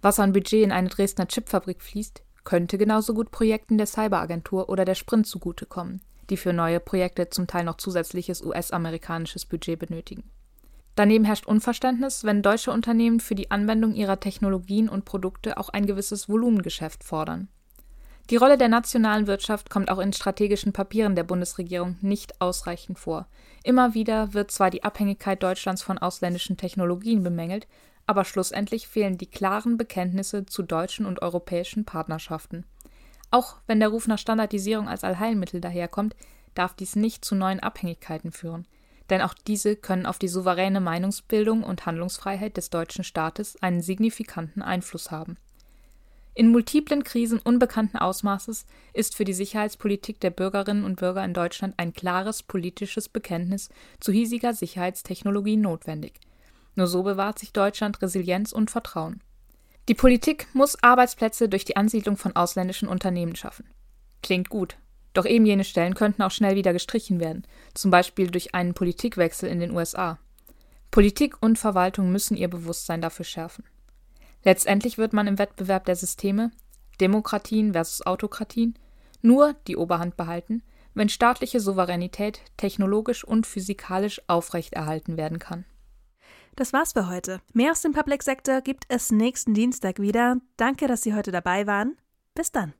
Was 0.00 0.20
an 0.20 0.32
Budget 0.32 0.62
in 0.62 0.70
eine 0.70 0.88
Dresdner 0.88 1.26
Chipfabrik 1.26 1.82
fließt, 1.82 2.22
könnte 2.44 2.78
genauso 2.78 3.14
gut 3.14 3.32
Projekten 3.32 3.78
der 3.78 3.88
Cyberagentur 3.88 4.68
oder 4.68 4.84
der 4.84 4.94
Sprint 4.94 5.26
zugutekommen, 5.26 6.00
die 6.30 6.36
für 6.36 6.52
neue 6.52 6.80
Projekte 6.80 7.30
zum 7.30 7.46
Teil 7.46 7.64
noch 7.64 7.76
zusätzliches 7.76 8.42
US-amerikanisches 8.42 9.46
Budget 9.46 9.78
benötigen. 9.78 10.24
Daneben 10.96 11.26
herrscht 11.26 11.46
Unverständnis, 11.46 12.24
wenn 12.24 12.42
deutsche 12.42 12.72
Unternehmen 12.72 13.20
für 13.20 13.34
die 13.34 13.50
Anwendung 13.50 13.94
ihrer 13.94 14.18
Technologien 14.18 14.88
und 14.88 15.04
Produkte 15.04 15.58
auch 15.58 15.68
ein 15.68 15.86
gewisses 15.86 16.28
Volumengeschäft 16.28 17.04
fordern. 17.04 17.48
Die 18.30 18.36
Rolle 18.36 18.58
der 18.58 18.68
nationalen 18.68 19.28
Wirtschaft 19.28 19.70
kommt 19.70 19.88
auch 19.88 20.00
in 20.00 20.12
strategischen 20.12 20.72
Papieren 20.72 21.14
der 21.14 21.22
Bundesregierung 21.22 21.96
nicht 22.00 22.40
ausreichend 22.40 22.98
vor. 22.98 23.28
Immer 23.62 23.94
wieder 23.94 24.34
wird 24.34 24.50
zwar 24.50 24.70
die 24.70 24.82
Abhängigkeit 24.82 25.42
Deutschlands 25.42 25.82
von 25.82 25.98
ausländischen 25.98 26.56
Technologien 26.56 27.22
bemängelt, 27.22 27.68
aber 28.06 28.24
schlussendlich 28.24 28.88
fehlen 28.88 29.18
die 29.18 29.30
klaren 29.30 29.76
Bekenntnisse 29.76 30.46
zu 30.46 30.62
deutschen 30.62 31.06
und 31.06 31.22
europäischen 31.22 31.84
Partnerschaften. 31.84 32.64
Auch 33.30 33.56
wenn 33.66 33.80
der 33.80 33.88
Ruf 33.88 34.06
nach 34.06 34.18
Standardisierung 34.18 34.88
als 34.88 35.04
Allheilmittel 35.04 35.60
daherkommt, 35.60 36.14
darf 36.54 36.74
dies 36.74 36.96
nicht 36.96 37.24
zu 37.24 37.34
neuen 37.34 37.60
Abhängigkeiten 37.60 38.32
führen, 38.32 38.66
denn 39.10 39.20
auch 39.20 39.34
diese 39.34 39.76
können 39.76 40.06
auf 40.06 40.18
die 40.18 40.28
souveräne 40.28 40.80
Meinungsbildung 40.80 41.62
und 41.62 41.86
Handlungsfreiheit 41.86 42.56
des 42.56 42.70
deutschen 42.70 43.04
Staates 43.04 43.60
einen 43.62 43.82
signifikanten 43.82 44.62
Einfluss 44.62 45.10
haben. 45.10 45.36
In 46.34 46.50
multiplen 46.50 47.02
Krisen 47.02 47.38
unbekannten 47.38 47.96
Ausmaßes 47.96 48.66
ist 48.92 49.14
für 49.14 49.24
die 49.24 49.32
Sicherheitspolitik 49.32 50.20
der 50.20 50.28
Bürgerinnen 50.28 50.84
und 50.84 50.96
Bürger 50.96 51.24
in 51.24 51.32
Deutschland 51.32 51.74
ein 51.78 51.94
klares 51.94 52.42
politisches 52.42 53.08
Bekenntnis 53.08 53.70
zu 54.00 54.12
hiesiger 54.12 54.52
Sicherheitstechnologie 54.52 55.56
notwendig. 55.56 56.20
Nur 56.74 56.88
so 56.88 57.02
bewahrt 57.04 57.38
sich 57.38 57.54
Deutschland 57.54 58.02
Resilienz 58.02 58.52
und 58.52 58.70
Vertrauen. 58.70 59.22
Die 59.88 59.94
Politik 59.94 60.48
muss 60.52 60.82
Arbeitsplätze 60.82 61.48
durch 61.48 61.64
die 61.64 61.76
Ansiedlung 61.76 62.16
von 62.16 62.34
ausländischen 62.34 62.88
Unternehmen 62.88 63.36
schaffen. 63.36 63.68
Klingt 64.22 64.48
gut. 64.48 64.76
Doch 65.12 65.24
eben 65.24 65.46
jene 65.46 65.64
Stellen 65.64 65.94
könnten 65.94 66.22
auch 66.22 66.30
schnell 66.30 66.56
wieder 66.56 66.72
gestrichen 66.72 67.20
werden, 67.20 67.46
zum 67.72 67.90
Beispiel 67.90 68.30
durch 68.30 68.54
einen 68.54 68.74
Politikwechsel 68.74 69.48
in 69.48 69.60
den 69.60 69.70
USA. 69.70 70.18
Politik 70.90 71.40
und 71.40 71.58
Verwaltung 71.58 72.10
müssen 72.10 72.36
ihr 72.36 72.48
Bewusstsein 72.48 73.00
dafür 73.00 73.24
schärfen. 73.24 73.64
Letztendlich 74.42 74.98
wird 74.98 75.12
man 75.12 75.26
im 75.26 75.38
Wettbewerb 75.38 75.84
der 75.84 75.96
Systeme 75.96 76.50
Demokratien 77.00 77.72
versus 77.72 78.04
Autokratien 78.06 78.78
nur 79.22 79.54
die 79.66 79.76
Oberhand 79.76 80.16
behalten, 80.16 80.62
wenn 80.94 81.08
staatliche 81.08 81.60
Souveränität 81.60 82.40
technologisch 82.56 83.24
und 83.24 83.46
physikalisch 83.46 84.20
aufrechterhalten 84.28 85.16
werden 85.16 85.38
kann. 85.38 85.64
Das 86.56 86.72
war's 86.72 86.94
für 86.94 87.08
heute. 87.08 87.40
Mehr 87.52 87.72
aus 87.72 87.82
dem 87.82 87.92
Public 87.92 88.22
Sector 88.22 88.62
gibt 88.62 88.84
es 88.88 89.12
nächsten 89.12 89.52
Dienstag 89.52 90.00
wieder. 90.00 90.38
Danke, 90.56 90.88
dass 90.88 91.02
Sie 91.02 91.14
heute 91.14 91.30
dabei 91.30 91.66
waren. 91.66 91.96
Bis 92.34 92.50
dann. 92.50 92.72